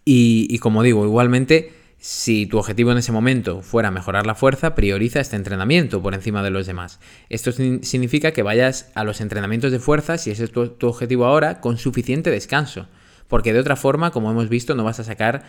Y, 0.04 0.46
y 0.50 0.58
como 0.58 0.82
digo, 0.82 1.04
igualmente 1.04 1.72
si 2.00 2.46
tu 2.46 2.56
objetivo 2.58 2.92
en 2.92 2.98
ese 2.98 3.12
momento 3.12 3.60
fuera 3.60 3.90
mejorar 3.90 4.26
la 4.26 4.34
fuerza, 4.34 4.74
prioriza 4.74 5.20
este 5.20 5.36
entrenamiento 5.36 6.00
por 6.00 6.14
encima 6.14 6.42
de 6.42 6.48
los 6.48 6.66
demás. 6.66 6.98
Esto 7.28 7.52
significa 7.52 8.32
que 8.32 8.42
vayas 8.42 8.90
a 8.94 9.04
los 9.04 9.20
entrenamientos 9.20 9.70
de 9.70 9.80
fuerza, 9.80 10.16
si 10.16 10.30
ese 10.30 10.44
es 10.44 10.50
tu, 10.50 10.74
objetivo 10.80 11.26
ahora, 11.26 11.60
con 11.60 11.76
suficiente 11.76 12.30
descanso. 12.30 12.88
Porque 13.28 13.52
de 13.52 13.60
otra 13.60 13.76
forma, 13.76 14.12
como 14.12 14.30
hemos 14.30 14.48
visto, 14.48 14.74
no 14.74 14.82
vas 14.82 14.98
a 14.98 15.04
sacar 15.04 15.44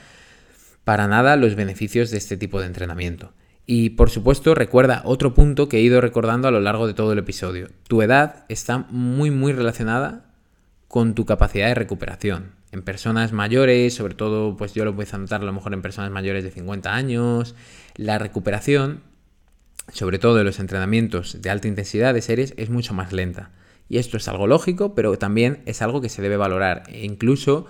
para 0.84 1.08
nada 1.08 1.36
los 1.36 1.56
beneficios 1.56 2.12
de 2.12 2.17
este 2.17 2.38
tipo 2.38 2.60
de 2.60 2.67
entrenamiento. 2.67 3.34
Y 3.65 3.91
por 3.91 4.10
supuesto, 4.10 4.56
recuerda 4.56 5.02
otro 5.06 5.34
punto 5.34 5.70
que 5.70 5.78
he 5.78 5.82
ido 5.82 6.02
recordando 6.02 6.48
a 6.48 6.52
lo 6.52 6.60
largo 6.60 6.88
de 6.88 6.94
todo 6.94 7.13
el 7.13 7.20
episodio. 7.20 7.70
Tu 7.88 8.02
edad 8.02 8.46
está 8.50 8.80
muy 8.89 9.32
muy 9.32 9.54
relacionada 9.54 10.26
con 10.88 11.15
tu 11.15 11.26
capacidad 11.26 11.67
de 11.67 11.76
recuperación 11.76 12.62
en 12.72 12.82
personas 12.82 13.34
mayores, 13.34 13.94
sobre 13.94 14.15
todo, 14.15 14.56
pues 14.56 14.74
yo 14.74 14.86
lo 14.86 14.91
a 14.91 15.17
notar 15.17 15.41
a 15.41 15.46
lo 15.46 15.54
mejor 15.54 15.74
en 15.74 15.82
personas 15.82 16.12
mayores 16.12 16.44
de 16.44 16.52
50 16.52 16.94
años, 16.94 17.56
la 17.96 18.17
recuperación, 18.17 19.02
sobre 19.91 20.20
todo 20.20 20.36
de 20.36 20.46
los 20.46 20.60
entrenamientos 20.60 21.41
de 21.41 21.50
alta 21.50 21.67
intensidad 21.67 22.13
de 22.13 22.22
series, 22.22 22.54
es 22.58 22.70
mucho 22.70 22.94
más 22.94 23.12
lenta. 23.12 23.52
Y 23.89 23.98
esto 23.98 24.15
es 24.15 24.28
algo 24.30 24.48
lógico, 24.48 24.96
pero 24.96 25.17
también 25.17 25.62
es 25.65 25.82
algo 25.82 26.00
que 26.00 26.08
se 26.08 26.22
debe 26.22 26.38
valorar. 26.38 26.84
E 26.88 27.04
incluso 27.04 27.65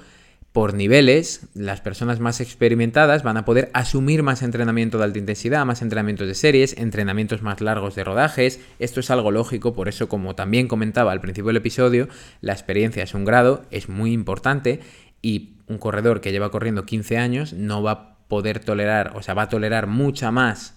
por 0.53 0.73
niveles, 0.73 1.47
las 1.53 1.79
personas 1.79 2.19
más 2.19 2.41
experimentadas 2.41 3.23
van 3.23 3.37
a 3.37 3.45
poder 3.45 3.71
asumir 3.73 4.21
más 4.21 4.41
entrenamiento 4.41 4.97
de 4.97 5.05
alta 5.05 5.19
intensidad, 5.19 5.65
más 5.65 5.81
entrenamientos 5.81 6.27
de 6.27 6.35
series, 6.35 6.77
entrenamientos 6.77 7.41
más 7.41 7.61
largos 7.61 7.95
de 7.95 8.03
rodajes. 8.03 8.59
Esto 8.77 8.99
es 8.99 9.09
algo 9.11 9.31
lógico, 9.31 9.73
por 9.73 9.87
eso 9.87 10.09
como 10.09 10.35
también 10.35 10.67
comentaba 10.67 11.13
al 11.13 11.21
principio 11.21 11.47
del 11.47 11.57
episodio, 11.57 12.09
la 12.41 12.51
experiencia 12.51 13.03
es 13.03 13.13
un 13.13 13.23
grado, 13.23 13.63
es 13.71 13.87
muy 13.87 14.11
importante 14.11 14.81
y 15.21 15.53
un 15.67 15.77
corredor 15.77 16.19
que 16.19 16.33
lleva 16.33 16.51
corriendo 16.51 16.85
15 16.85 17.17
años 17.17 17.53
no 17.53 17.81
va 17.81 17.91
a 17.91 18.17
poder 18.27 18.59
tolerar, 18.59 19.13
o 19.15 19.21
sea, 19.21 19.33
va 19.33 19.43
a 19.43 19.49
tolerar 19.49 19.87
mucha 19.87 20.31
más 20.31 20.75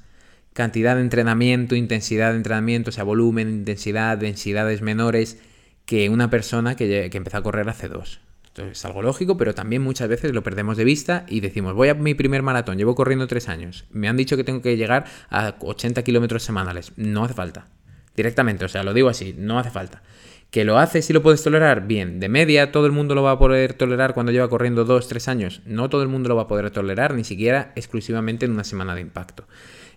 cantidad 0.52 0.94
de 0.94 1.02
entrenamiento, 1.02 1.74
intensidad 1.74 2.30
de 2.30 2.36
entrenamiento, 2.36 2.90
o 2.90 2.92
sea, 2.92 3.02
volumen, 3.02 3.48
intensidad, 3.48 4.18
densidades 4.18 4.82
menores 4.82 5.40
que 5.84 6.08
una 6.10 6.30
persona 6.30 6.76
que, 6.76 7.10
que 7.10 7.18
empezó 7.18 7.38
a 7.38 7.42
correr 7.42 7.68
hace 7.68 7.88
dos. 7.88 8.20
Esto 8.54 8.70
es 8.70 8.84
algo 8.84 9.02
lógico, 9.02 9.36
pero 9.36 9.52
también 9.52 9.82
muchas 9.82 10.08
veces 10.08 10.32
lo 10.32 10.44
perdemos 10.44 10.76
de 10.76 10.84
vista 10.84 11.26
y 11.26 11.40
decimos, 11.40 11.74
voy 11.74 11.88
a 11.88 11.94
mi 11.94 12.14
primer 12.14 12.44
maratón, 12.44 12.78
llevo 12.78 12.94
corriendo 12.94 13.26
tres 13.26 13.48
años, 13.48 13.84
me 13.90 14.08
han 14.08 14.16
dicho 14.16 14.36
que 14.36 14.44
tengo 14.44 14.62
que 14.62 14.76
llegar 14.76 15.06
a 15.28 15.56
80 15.58 16.04
kilómetros 16.04 16.44
semanales. 16.44 16.92
No 16.94 17.24
hace 17.24 17.34
falta. 17.34 17.66
Directamente, 18.14 18.64
o 18.64 18.68
sea, 18.68 18.84
lo 18.84 18.94
digo 18.94 19.08
así, 19.08 19.34
no 19.36 19.58
hace 19.58 19.72
falta. 19.72 20.04
¿Que 20.52 20.64
lo 20.64 20.78
haces 20.78 21.10
y 21.10 21.12
lo 21.12 21.20
puedes 21.20 21.42
tolerar? 21.42 21.88
Bien, 21.88 22.20
de 22.20 22.28
media 22.28 22.70
todo 22.70 22.86
el 22.86 22.92
mundo 22.92 23.16
lo 23.16 23.24
va 23.24 23.32
a 23.32 23.38
poder 23.40 23.74
tolerar 23.74 24.14
cuando 24.14 24.30
lleva 24.30 24.48
corriendo 24.48 24.84
dos, 24.84 25.08
tres 25.08 25.26
años. 25.26 25.60
No 25.66 25.90
todo 25.90 26.04
el 26.04 26.08
mundo 26.08 26.28
lo 26.28 26.36
va 26.36 26.42
a 26.42 26.46
poder 26.46 26.70
tolerar, 26.70 27.14
ni 27.14 27.24
siquiera 27.24 27.72
exclusivamente 27.74 28.46
en 28.46 28.52
una 28.52 28.62
semana 28.62 28.94
de 28.94 29.00
impacto. 29.00 29.48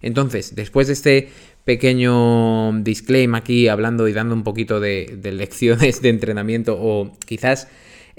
Entonces, 0.02 0.56
después 0.56 0.88
de 0.88 0.94
este 0.94 1.30
pequeño 1.64 2.74
disclaimer 2.82 3.40
aquí, 3.40 3.68
hablando 3.68 4.08
y 4.08 4.14
dando 4.14 4.34
un 4.34 4.44
poquito 4.44 4.80
de 4.80 5.20
lecciones 5.32 6.02
de 6.02 6.10
entrenamiento 6.10 6.76
o 6.76 7.16
quizás 7.24 7.68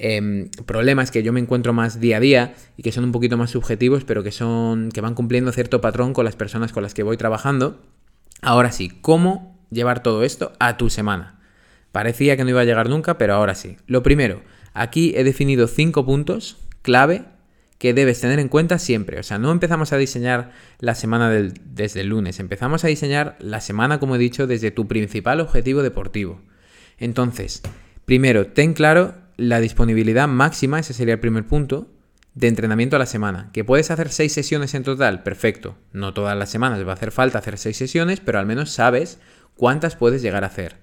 Em, 0.00 0.48
problemas 0.64 1.10
que 1.10 1.24
yo 1.24 1.32
me 1.32 1.40
encuentro 1.40 1.72
más 1.72 1.98
día 1.98 2.18
a 2.18 2.20
día 2.20 2.54
y 2.76 2.84
que 2.84 2.92
son 2.92 3.02
un 3.02 3.10
poquito 3.10 3.36
más 3.36 3.50
subjetivos, 3.50 4.04
pero 4.04 4.22
que 4.22 4.30
son. 4.30 4.90
que 4.90 5.00
van 5.00 5.14
cumpliendo 5.14 5.50
cierto 5.50 5.80
patrón 5.80 6.12
con 6.12 6.24
las 6.24 6.36
personas 6.36 6.72
con 6.72 6.84
las 6.84 6.94
que 6.94 7.02
voy 7.02 7.16
trabajando. 7.16 7.82
Ahora 8.40 8.70
sí, 8.70 8.90
¿cómo 9.00 9.58
llevar 9.70 10.00
todo 10.04 10.22
esto 10.22 10.52
a 10.60 10.76
tu 10.76 10.88
semana? 10.88 11.40
Parecía 11.90 12.36
que 12.36 12.44
no 12.44 12.50
iba 12.50 12.60
a 12.60 12.64
llegar 12.64 12.88
nunca, 12.88 13.18
pero 13.18 13.34
ahora 13.34 13.56
sí. 13.56 13.76
Lo 13.88 14.04
primero, 14.04 14.42
aquí 14.72 15.14
he 15.16 15.24
definido 15.24 15.66
cinco 15.66 16.06
puntos 16.06 16.58
clave 16.82 17.24
que 17.78 17.92
debes 17.92 18.20
tener 18.20 18.38
en 18.38 18.48
cuenta 18.48 18.78
siempre. 18.78 19.18
O 19.18 19.24
sea, 19.24 19.38
no 19.38 19.50
empezamos 19.50 19.92
a 19.92 19.96
diseñar 19.96 20.52
la 20.78 20.94
semana 20.94 21.28
desde 21.28 22.02
el 22.02 22.08
lunes, 22.08 22.38
empezamos 22.38 22.84
a 22.84 22.88
diseñar 22.88 23.36
la 23.40 23.60
semana, 23.60 23.98
como 23.98 24.14
he 24.14 24.18
dicho, 24.18 24.46
desde 24.46 24.70
tu 24.70 24.86
principal 24.86 25.40
objetivo 25.40 25.82
deportivo. 25.82 26.40
Entonces, 26.98 27.62
primero, 28.04 28.46
ten 28.46 28.74
claro 28.74 29.27
la 29.38 29.60
disponibilidad 29.60 30.28
máxima, 30.28 30.80
ese 30.80 30.92
sería 30.92 31.14
el 31.14 31.20
primer 31.20 31.46
punto, 31.46 31.86
de 32.34 32.48
entrenamiento 32.48 32.96
a 32.96 32.98
la 32.98 33.06
semana. 33.06 33.50
¿Que 33.52 33.64
puedes 33.64 33.90
hacer 33.90 34.10
seis 34.10 34.32
sesiones 34.32 34.74
en 34.74 34.82
total? 34.82 35.22
Perfecto. 35.22 35.78
No 35.92 36.12
todas 36.12 36.36
las 36.36 36.50
semanas 36.50 36.84
va 36.86 36.90
a 36.90 36.94
hacer 36.94 37.12
falta 37.12 37.38
hacer 37.38 37.56
seis 37.56 37.76
sesiones, 37.76 38.20
pero 38.20 38.40
al 38.40 38.46
menos 38.46 38.70
sabes 38.70 39.20
cuántas 39.56 39.96
puedes 39.96 40.22
llegar 40.22 40.42
a 40.42 40.48
hacer. 40.48 40.76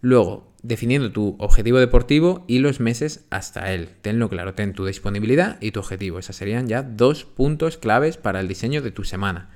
Luego, 0.00 0.52
definiendo 0.62 1.12
tu 1.12 1.36
objetivo 1.38 1.78
deportivo 1.78 2.44
y 2.48 2.58
los 2.58 2.80
meses 2.80 3.26
hasta 3.30 3.72
él. 3.72 3.90
Tenlo 4.00 4.30
claro, 4.30 4.54
ten 4.54 4.72
tu 4.72 4.86
disponibilidad 4.86 5.58
y 5.60 5.72
tu 5.72 5.80
objetivo. 5.80 6.18
Esas 6.18 6.36
serían 6.36 6.68
ya 6.68 6.82
dos 6.82 7.24
puntos 7.24 7.76
claves 7.76 8.16
para 8.16 8.40
el 8.40 8.48
diseño 8.48 8.80
de 8.80 8.90
tu 8.90 9.04
semana. 9.04 9.50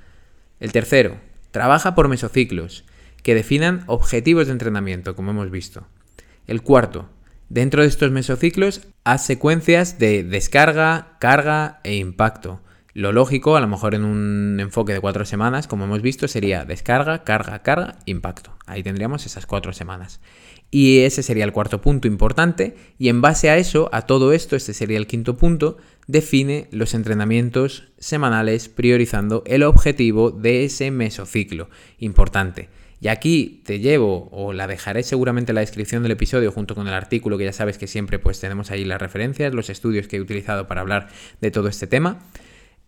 El 0.60 0.72
tercero, 0.72 1.16
trabaja 1.52 1.94
por 1.94 2.08
mesociclos, 2.08 2.84
que 3.22 3.34
definan 3.34 3.82
objetivos 3.86 4.46
de 4.46 4.52
entrenamiento, 4.52 5.16
como 5.16 5.30
hemos 5.30 5.50
visto. 5.50 5.86
El 6.46 6.62
cuarto, 6.62 7.08
Dentro 7.48 7.82
de 7.82 7.88
estos 7.88 8.10
mesociclos, 8.10 8.88
haz 9.04 9.24
secuencias 9.24 10.00
de 10.00 10.24
descarga, 10.24 11.16
carga 11.20 11.78
e 11.84 11.94
impacto. 11.96 12.60
Lo 12.92 13.12
lógico, 13.12 13.56
a 13.56 13.60
lo 13.60 13.68
mejor 13.68 13.94
en 13.94 14.04
un 14.04 14.58
enfoque 14.58 14.92
de 14.92 15.00
cuatro 15.00 15.24
semanas, 15.24 15.68
como 15.68 15.84
hemos 15.84 16.02
visto, 16.02 16.26
sería 16.26 16.64
descarga, 16.64 17.22
carga, 17.22 17.62
carga, 17.62 17.98
impacto. 18.04 18.56
Ahí 18.66 18.82
tendríamos 18.82 19.26
esas 19.26 19.46
cuatro 19.46 19.72
semanas. 19.72 20.20
Y 20.72 21.00
ese 21.00 21.22
sería 21.22 21.44
el 21.44 21.52
cuarto 21.52 21.80
punto 21.80 22.08
importante. 22.08 22.74
Y 22.98 23.10
en 23.10 23.20
base 23.20 23.48
a 23.48 23.58
eso, 23.58 23.90
a 23.92 24.02
todo 24.02 24.32
esto, 24.32 24.56
este 24.56 24.74
sería 24.74 24.98
el 24.98 25.06
quinto 25.06 25.36
punto, 25.36 25.76
define 26.08 26.66
los 26.72 26.94
entrenamientos 26.94 27.92
semanales 27.98 28.68
priorizando 28.68 29.44
el 29.46 29.62
objetivo 29.62 30.32
de 30.32 30.64
ese 30.64 30.90
mesociclo. 30.90 31.70
Importante. 31.98 32.70
Y 33.00 33.08
aquí 33.08 33.62
te 33.64 33.78
llevo, 33.78 34.28
o 34.32 34.52
la 34.52 34.66
dejaré 34.66 35.02
seguramente 35.02 35.52
en 35.52 35.56
la 35.56 35.60
descripción 35.60 36.02
del 36.02 36.12
episodio 36.12 36.50
junto 36.50 36.74
con 36.74 36.88
el 36.88 36.94
artículo, 36.94 37.36
que 37.36 37.44
ya 37.44 37.52
sabes 37.52 37.76
que 37.76 37.86
siempre 37.86 38.18
pues 38.18 38.40
tenemos 38.40 38.70
ahí 38.70 38.84
las 38.84 39.00
referencias, 39.00 39.52
los 39.54 39.68
estudios 39.68 40.08
que 40.08 40.16
he 40.16 40.20
utilizado 40.20 40.66
para 40.66 40.80
hablar 40.80 41.08
de 41.40 41.50
todo 41.50 41.68
este 41.68 41.86
tema. 41.86 42.20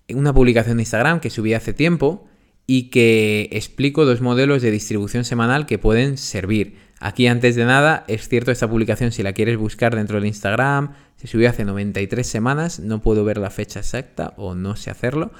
Una 0.08 0.32
publicación 0.32 0.78
de 0.78 0.82
Instagram 0.82 1.20
que 1.20 1.28
subí 1.28 1.52
hace 1.52 1.74
tiempo 1.74 2.26
y 2.66 2.84
que 2.84 3.48
explico 3.52 4.06
dos 4.06 4.20
modelos 4.20 4.62
de 4.62 4.70
distribución 4.70 5.24
semanal 5.24 5.66
que 5.66 5.78
pueden 5.78 6.16
servir. 6.16 6.76
Aquí 7.00 7.26
antes 7.26 7.54
de 7.54 7.64
nada, 7.64 8.04
es 8.08 8.28
cierto 8.28 8.50
esta 8.50 8.68
publicación 8.68 9.12
si 9.12 9.22
la 9.22 9.32
quieres 9.32 9.56
buscar 9.56 9.94
dentro 9.94 10.16
del 10.16 10.26
Instagram, 10.26 10.94
se 11.16 11.26
subió 11.26 11.50
hace 11.50 11.64
93 11.64 12.26
semanas, 12.26 12.80
no 12.80 13.02
puedo 13.02 13.24
ver 13.24 13.38
la 13.38 13.50
fecha 13.50 13.80
exacta 13.80 14.34
o 14.36 14.54
no 14.54 14.76
sé 14.76 14.90
hacerlo. 14.90 15.32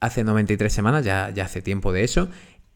Hace 0.00 0.24
93 0.24 0.72
semanas, 0.72 1.04
ya, 1.04 1.30
ya 1.30 1.44
hace 1.44 1.60
tiempo 1.60 1.92
de 1.92 2.04
eso. 2.04 2.28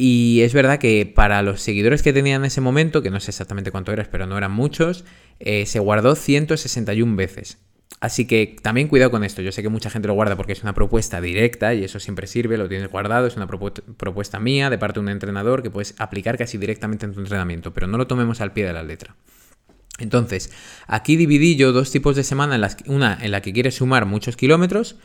Y 0.07 0.43
es 0.43 0.53
verdad 0.53 0.79
que 0.79 1.07
para 1.07 1.41
los 1.41 1.63
seguidores 1.63 2.03
que 2.03 2.13
tenía 2.13 2.37
en 2.37 2.45
ese 2.45 2.61
momento, 2.61 3.01
que 3.01 3.09
no 3.09 3.21
sé 3.21 3.31
exactamente 3.31 3.71
cuánto 3.71 3.91
eras, 3.91 4.07
pero 4.07 4.27
no 4.27 4.37
eran 4.37 4.53
muchos, 4.53 5.07
eh, 5.41 5.65
se 5.65 5.79
guardó 5.79 6.15
161 6.15 7.17
veces. 7.17 7.57
Así 8.01 8.27
que 8.27 8.55
también 8.61 8.89
cuidado 8.89 9.11
con 9.11 9.25
esto. 9.25 9.41
Yo 9.41 9.51
sé 9.51 9.63
que 9.63 9.71
mucha 9.71 9.89
gente 9.89 10.07
lo 10.07 10.13
guarda 10.13 10.37
porque 10.37 10.53
es 10.53 10.63
una 10.63 10.75
propuesta 10.75 11.23
directa 11.23 11.73
y 11.73 11.85
eso 11.85 12.01
siempre 12.01 12.27
sirve, 12.27 12.59
lo 12.59 12.69
tienes 12.69 12.91
guardado, 12.91 13.27
es 13.27 13.37
una 13.37 13.47
propuesta 13.47 14.39
mía 14.41 14.69
de 14.69 14.77
parte 14.77 15.01
de 15.01 15.05
un 15.05 15.09
entrenador 15.09 15.63
que 15.63 15.71
puedes 15.71 15.95
aplicar 15.97 16.37
casi 16.37 16.59
directamente 16.59 17.07
en 17.07 17.15
tu 17.15 17.21
entrenamiento, 17.21 17.73
pero 17.73 17.87
no 17.87 17.97
lo 17.97 18.07
tomemos 18.07 18.43
al 18.43 18.53
pie 18.53 18.67
de 18.67 18.75
la 18.75 18.83
letra. 18.83 19.17
Entonces, 20.01 20.53
aquí 20.87 21.17
dividí 21.17 21.57
yo 21.57 21.73
dos 21.73 21.91
tipos 21.91 22.15
de 22.15 22.25
semana, 22.25 22.57
en 22.57 22.61
las, 22.61 22.77
una 22.89 23.17
en 23.23 23.31
la 23.31 23.41
que 23.41 23.55
quieres 23.55 23.77
sumar 23.77 24.05
muchos 24.05 24.37
kilómetros 24.37 24.97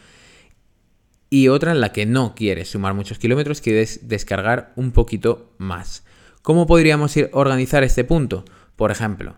y 1.30 1.48
otra 1.48 1.72
en 1.72 1.82
la 1.82 1.92
que 1.92 2.06
no 2.06 2.36
quieres 2.36 2.70
sumar 2.70 2.94
muchos 2.94 3.20
kilómetros, 3.20 3.62
quieres 3.62 4.08
descargar 4.08 4.74
un 4.76 4.92
poquito 4.92 5.54
más. 5.58 6.04
¿Cómo 6.42 6.68
podríamos 6.68 7.16
ir 7.18 7.30
organizar 7.34 7.84
este 7.84 8.04
punto? 8.04 8.46
Por 8.76 8.92
ejemplo, 8.92 9.36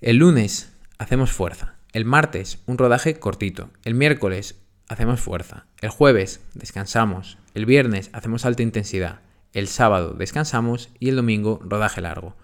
el 0.00 0.16
lunes 0.16 0.72
hacemos 0.98 1.32
fuerza, 1.32 1.76
el 1.92 2.04
martes 2.04 2.58
un 2.66 2.78
rodaje 2.78 3.18
cortito, 3.18 3.70
el 3.84 3.94
miércoles 3.94 4.56
hacemos 4.88 5.20
fuerza, 5.20 5.66
el 5.80 5.90
jueves 5.90 6.40
descansamos, 6.54 7.38
el 7.54 7.66
viernes 7.66 8.10
hacemos 8.12 8.44
alta 8.44 8.62
intensidad, 8.62 9.20
el 9.52 9.68
sábado 9.68 10.14
descansamos 10.14 10.90
y 10.98 11.08
el 11.08 11.16
domingo 11.16 11.60
rodaje 11.64 12.00
largo. 12.00 12.36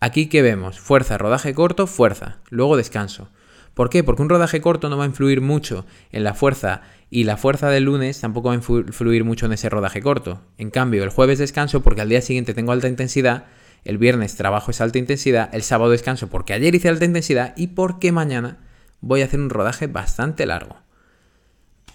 Aquí 0.00 0.26
que 0.28 0.42
vemos, 0.42 0.78
fuerza, 0.78 1.16
rodaje 1.18 1.54
corto, 1.54 1.86
fuerza, 1.86 2.38
luego 2.50 2.76
descanso. 2.76 3.28
¿Por 3.76 3.90
qué? 3.90 4.02
Porque 4.02 4.22
un 4.22 4.30
rodaje 4.30 4.62
corto 4.62 4.88
no 4.88 4.96
va 4.96 5.04
a 5.04 5.06
influir 5.06 5.42
mucho 5.42 5.84
en 6.10 6.24
la 6.24 6.32
fuerza 6.32 6.80
y 7.10 7.24
la 7.24 7.36
fuerza 7.36 7.68
del 7.68 7.84
lunes 7.84 8.18
tampoco 8.18 8.48
va 8.48 8.54
a 8.54 8.56
influir 8.56 9.22
mucho 9.22 9.44
en 9.44 9.52
ese 9.52 9.68
rodaje 9.68 10.00
corto. 10.00 10.40
En 10.56 10.70
cambio, 10.70 11.04
el 11.04 11.10
jueves 11.10 11.38
descanso 11.38 11.82
porque 11.82 12.00
al 12.00 12.08
día 12.08 12.22
siguiente 12.22 12.54
tengo 12.54 12.72
alta 12.72 12.88
intensidad, 12.88 13.44
el 13.84 13.98
viernes 13.98 14.34
trabajo 14.34 14.70
esa 14.70 14.84
alta 14.84 14.96
intensidad, 14.96 15.54
el 15.54 15.62
sábado 15.62 15.90
descanso 15.90 16.28
porque 16.28 16.54
ayer 16.54 16.74
hice 16.74 16.88
alta 16.88 17.04
intensidad 17.04 17.52
y 17.54 17.66
porque 17.66 18.12
mañana 18.12 18.60
voy 19.02 19.20
a 19.20 19.26
hacer 19.26 19.40
un 19.40 19.50
rodaje 19.50 19.88
bastante 19.88 20.46
largo. 20.46 20.78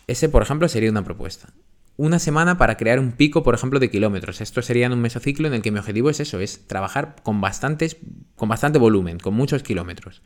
Ese, 0.05 0.29
por 0.29 0.43
ejemplo, 0.43 0.67
sería 0.67 0.91
una 0.91 1.03
propuesta. 1.03 1.51
Una 1.97 2.19
semana 2.19 2.59
para 2.59 2.77
crear 2.77 2.99
un 2.99 3.13
pico, 3.13 3.41
por 3.41 3.55
ejemplo, 3.55 3.79
de 3.79 3.89
kilómetros. 3.89 4.39
Esto 4.39 4.61
sería 4.61 4.85
en 4.85 4.93
un 4.93 5.01
mesociclo 5.01 5.47
en 5.47 5.55
el 5.55 5.63
que 5.63 5.71
mi 5.71 5.79
objetivo 5.79 6.11
es 6.11 6.19
eso, 6.19 6.39
es 6.41 6.67
trabajar 6.67 7.15
con, 7.23 7.41
bastantes, 7.41 7.97
con 8.35 8.49
bastante 8.49 8.77
volumen, 8.77 9.17
con 9.17 9.33
muchos 9.33 9.63
kilómetros. 9.63 10.21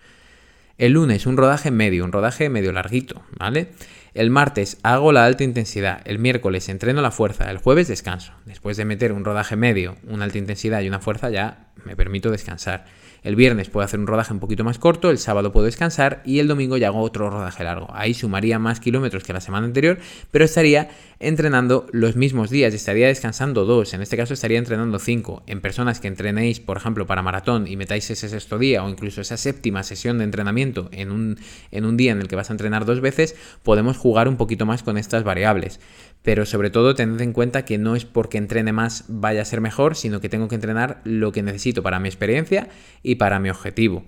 El 0.77 0.91
lunes 0.91 1.25
un 1.25 1.37
rodaje 1.37 1.71
medio, 1.71 2.03
un 2.03 2.11
rodaje 2.11 2.49
medio 2.49 2.73
larguito, 2.73 3.23
¿vale? 3.39 3.69
El 4.13 4.29
martes 4.29 4.77
hago 4.83 5.13
la 5.13 5.23
alta 5.23 5.45
intensidad, 5.45 6.01
el 6.03 6.19
miércoles 6.19 6.67
entreno 6.67 7.01
la 7.01 7.11
fuerza, 7.11 7.49
el 7.49 7.59
jueves 7.59 7.87
descanso. 7.87 8.33
Después 8.45 8.75
de 8.75 8.83
meter 8.83 9.13
un 9.13 9.23
rodaje 9.23 9.55
medio, 9.55 9.95
una 10.05 10.25
alta 10.25 10.37
intensidad 10.37 10.81
y 10.81 10.89
una 10.89 10.99
fuerza 10.99 11.29
ya 11.29 11.69
me 11.85 11.95
permito 11.95 12.29
descansar. 12.29 12.85
El 13.23 13.37
viernes 13.37 13.69
puedo 13.69 13.85
hacer 13.85 14.01
un 14.01 14.07
rodaje 14.07 14.33
un 14.33 14.39
poquito 14.41 14.65
más 14.65 14.77
corto, 14.77 15.09
el 15.09 15.17
sábado 15.17 15.53
puedo 15.53 15.65
descansar 15.65 16.21
y 16.25 16.39
el 16.39 16.47
domingo 16.47 16.75
ya 16.75 16.87
hago 16.87 16.99
otro 16.99 17.29
rodaje 17.29 17.63
largo. 17.63 17.87
Ahí 17.93 18.13
sumaría 18.13 18.59
más 18.59 18.81
kilómetros 18.81 19.23
que 19.23 19.33
la 19.33 19.41
semana 19.41 19.65
anterior, 19.65 19.97
pero 20.29 20.43
estaría 20.43 20.89
entrenando 21.19 21.87
los 21.91 22.15
mismos 22.15 22.49
días, 22.49 22.73
estaría 22.73 23.07
descansando 23.07 23.65
dos, 23.65 23.93
en 23.93 24.01
este 24.01 24.17
caso 24.17 24.33
estaría 24.33 24.59
entrenando 24.59 24.99
cinco. 24.99 25.43
En 25.47 25.61
personas 25.61 25.99
que 25.99 26.07
entrenéis, 26.07 26.59
por 26.59 26.77
ejemplo, 26.77 27.05
para 27.05 27.21
maratón 27.21 27.67
y 27.67 27.77
metáis 27.77 28.09
ese 28.09 28.29
sexto 28.29 28.57
día 28.57 28.83
o 28.83 28.89
incluso 28.89 29.21
esa 29.21 29.37
séptima 29.37 29.83
sesión 29.83 30.17
de 30.17 30.25
entrenamiento 30.25 30.89
en 30.91 31.11
un, 31.11 31.39
en 31.71 31.85
un 31.85 31.97
día 31.97 32.11
en 32.11 32.19
el 32.19 32.27
que 32.27 32.35
vas 32.35 32.49
a 32.49 32.53
entrenar 32.53 32.85
dos 32.85 33.01
veces, 33.01 33.35
podemos 33.63 33.97
jugar 33.97 34.27
un 34.27 34.37
poquito 34.37 34.65
más 34.65 34.83
con 34.83 34.97
estas 34.97 35.23
variables 35.23 35.79
pero 36.25 36.47
sobre 36.47 36.71
todo 36.71 36.95
tened 36.95 37.21
en 37.21 37.33
cuenta 37.33 37.65
que 37.65 37.77
no 37.77 37.95
es 37.95 38.03
porque 38.03 38.39
entrene 38.39 38.73
más 38.73 39.05
vaya 39.07 39.43
a 39.43 39.45
ser 39.45 39.61
mejor, 39.61 39.95
sino 39.95 40.19
que 40.19 40.27
tengo 40.27 40.47
que 40.47 40.55
entrenar 40.55 40.99
lo 41.03 41.31
que 41.31 41.43
necesito 41.43 41.83
para 41.83 41.99
mi 41.99 42.09
experiencia 42.09 42.67
y 43.03 43.15
para 43.15 43.39
mi 43.39 43.51
objetivo. 43.51 44.03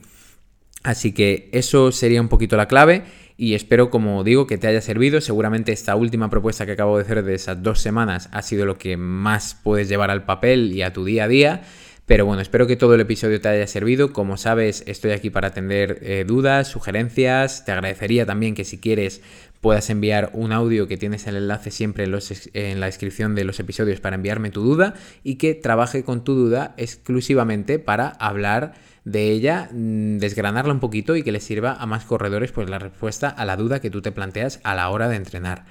Así 0.84 1.12
que 1.12 1.50
eso 1.54 1.92
sería 1.92 2.20
un 2.20 2.28
poquito 2.28 2.58
la 2.58 2.68
clave 2.68 3.04
y 3.38 3.54
espero, 3.54 3.92
como 3.92 4.24
digo, 4.24 4.48
que 4.48 4.58
te 4.58 4.68
haya 4.68 4.82
servido. 4.82 5.22
Seguramente 5.22 5.72
esta 5.72 5.96
última 5.96 6.30
propuesta 6.30 6.66
que 6.66 6.72
acabo 6.72 6.98
de 6.98 7.04
hacer 7.04 7.24
de 7.24 7.36
esas 7.36 7.62
dos 7.62 7.80
semanas 7.80 8.30
ha 8.32 8.42
sido 8.42 8.66
lo 8.66 8.80
que 8.80 8.98
más 8.98 9.56
puedes 9.64 9.88
llevar 9.88 10.10
al 10.10 10.26
papel 10.26 10.74
y 10.74 10.82
a 10.82 10.92
tu 10.92 11.06
día 11.06 11.26
a 11.26 11.28
día. 11.28 11.62
Pero 12.08 12.26
bueno, 12.26 12.42
espero 12.42 12.66
que 12.68 12.78
todo 12.78 12.96
el 12.96 13.02
episodio 13.02 13.40
te 13.40 13.50
haya 13.50 13.68
servido. 13.68 14.12
Como 14.12 14.38
sabes, 14.38 14.84
estoy 14.88 15.12
aquí 15.12 15.30
para 15.30 15.50
atender 15.50 16.00
eh, 16.02 16.24
dudas, 16.26 16.68
sugerencias. 16.68 17.64
Te 17.64 17.74
agradecería 17.74 18.26
también 18.26 18.56
que 18.56 18.64
si 18.64 18.80
quieres 18.80 19.22
puedas 19.62 19.90
enviar 19.90 20.32
un 20.34 20.52
audio 20.52 20.88
que 20.88 20.98
tienes 20.98 21.28
el 21.28 21.36
enlace 21.36 21.70
siempre 21.70 22.06
en, 22.06 22.18
en, 22.54 22.80
la 22.80 22.86
descripción 22.86 23.36
de 23.36 23.44
los 23.44 23.60
episodios 23.60 24.00
para 24.00 24.16
enviarme 24.16 24.50
tu 24.50 24.62
duda 24.62 24.94
y 25.24 25.36
que 25.36 25.54
trabaje 25.54 26.04
con 26.04 26.24
tu 26.24 26.34
duda 26.34 26.74
exclusivamente 26.78 27.78
para 27.78 28.10
hablar 28.10 28.76
de 29.08 29.32
ella, 29.32 29.70
mm, 29.72 30.18
desgranarla 30.18 30.74
un 30.74 30.82
poquito 30.82 31.16
y 31.16 31.24
que 31.24 31.32
le 31.32 31.40
sirva 31.40 31.74
a 31.74 31.86
más 31.86 32.04
corredores 32.04 32.52
pues 32.52 32.70
la 32.70 32.78
respuesta 32.78 33.30
a 33.30 33.46
la 33.46 33.56
duda 33.56 33.80
que 33.80 33.90
tú 33.90 34.02
te 34.02 34.12
planteas 34.12 34.60
a 34.64 34.76
la 34.76 34.90
hora 34.90 35.08
de 35.08 35.16
entrenar. 35.16 35.66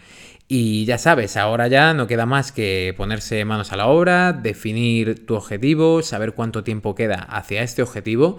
Y 0.48 0.86
ya 0.86 0.96
sabes, 0.96 1.36
ahora 1.36 1.68
ya 1.68 1.92
no 1.92 2.06
queda 2.06 2.24
más 2.24 2.50
que 2.50 2.94
ponerse 2.96 3.44
manos 3.44 3.72
a 3.72 3.76
la 3.76 3.88
obra, 3.88 4.32
definir 4.32 5.26
tu 5.26 5.34
objetivo, 5.34 6.02
saber 6.02 6.32
cuánto 6.32 6.64
tiempo 6.64 6.94
queda 6.94 7.16
hacia 7.16 7.62
este 7.62 7.82
objetivo. 7.82 8.38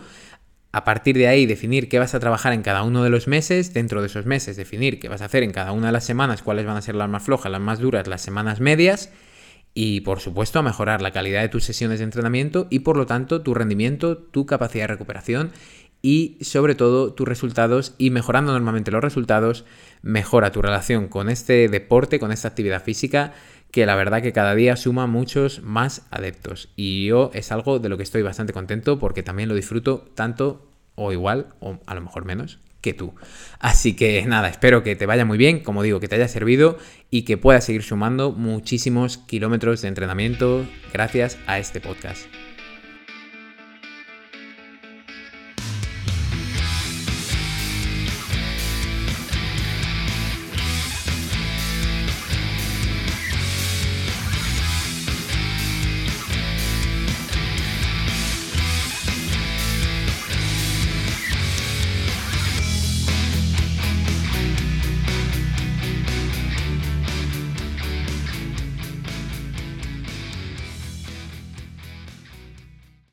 A 0.71 0.83
partir 0.83 1.15
de 1.15 1.27
ahí, 1.27 1.45
definir 1.45 1.89
qué 1.89 1.99
vas 1.99 2.15
a 2.15 2.19
trabajar 2.19 2.53
en 2.53 2.63
cada 2.63 2.81
uno 2.81 3.03
de 3.03 3.11
los 3.11 3.27
meses, 3.27 3.73
dentro 3.73 4.01
de 4.01 4.07
esos 4.07 4.25
meses, 4.25 4.57
definir 4.57 4.99
qué 4.99 5.09
vas 5.09 5.21
a 5.21 5.25
hacer 5.25 5.43
en 5.43 5.51
cada 5.51 5.73
una 5.73 5.87
de 5.87 5.93
las 5.93 6.05
semanas, 6.05 6.41
cuáles 6.41 6.65
van 6.65 6.77
a 6.77 6.81
ser 6.81 6.95
las 6.95 7.09
más 7.09 7.23
flojas, 7.23 7.51
las 7.51 7.61
más 7.61 7.79
duras, 7.79 8.07
las 8.07 8.21
semanas 8.21 8.61
medias, 8.61 9.11
y 9.79 10.01
por 10.01 10.21
supuesto 10.21 10.57
a 10.57 10.63
mejorar 10.63 11.03
la 11.03 11.11
calidad 11.11 11.41
de 11.41 11.49
tus 11.49 11.63
sesiones 11.63 11.99
de 11.99 12.05
entrenamiento 12.05 12.65
y 12.71 12.79
por 12.79 12.97
lo 12.97 13.05
tanto 13.05 13.43
tu 13.43 13.53
rendimiento, 13.53 14.17
tu 14.17 14.47
capacidad 14.47 14.85
de 14.85 14.93
recuperación 14.93 15.51
y 16.01 16.39
sobre 16.41 16.73
todo 16.73 17.13
tus 17.13 17.27
resultados 17.27 17.93
y 17.99 18.09
mejorando 18.09 18.53
normalmente 18.53 18.89
los 18.89 19.03
resultados, 19.03 19.65
mejora 20.01 20.51
tu 20.51 20.63
relación 20.63 21.07
con 21.07 21.29
este 21.29 21.69
deporte, 21.69 22.17
con 22.17 22.31
esta 22.31 22.47
actividad 22.47 22.83
física 22.83 23.33
que 23.69 23.85
la 23.85 23.95
verdad 23.95 24.23
que 24.23 24.33
cada 24.33 24.55
día 24.55 24.75
suma 24.77 25.05
muchos 25.05 25.61
más 25.61 26.07
adeptos. 26.09 26.69
Y 26.75 27.05
yo 27.05 27.29
es 27.35 27.51
algo 27.51 27.77
de 27.77 27.89
lo 27.89 27.97
que 27.97 28.03
estoy 28.03 28.23
bastante 28.23 28.53
contento 28.53 28.97
porque 28.97 29.21
también 29.21 29.47
lo 29.47 29.53
disfruto 29.53 30.09
tanto 30.15 30.71
o 30.95 31.11
igual 31.11 31.49
o 31.59 31.77
a 31.85 31.93
lo 31.93 32.01
mejor 32.01 32.25
menos 32.25 32.57
tú. 32.93 33.13
Así 33.59 33.95
que 33.95 34.23
nada, 34.25 34.49
espero 34.49 34.83
que 34.83 34.95
te 34.95 35.05
vaya 35.05 35.25
muy 35.25 35.37
bien, 35.37 35.59
como 35.59 35.83
digo, 35.83 35.99
que 35.99 36.07
te 36.07 36.15
haya 36.15 36.27
servido 36.27 36.77
y 37.09 37.23
que 37.23 37.37
puedas 37.37 37.65
seguir 37.65 37.83
sumando 37.83 38.31
muchísimos 38.31 39.17
kilómetros 39.17 39.81
de 39.81 39.87
entrenamiento 39.87 40.65
gracias 40.93 41.37
a 41.47 41.59
este 41.59 41.81
podcast. 41.81 42.25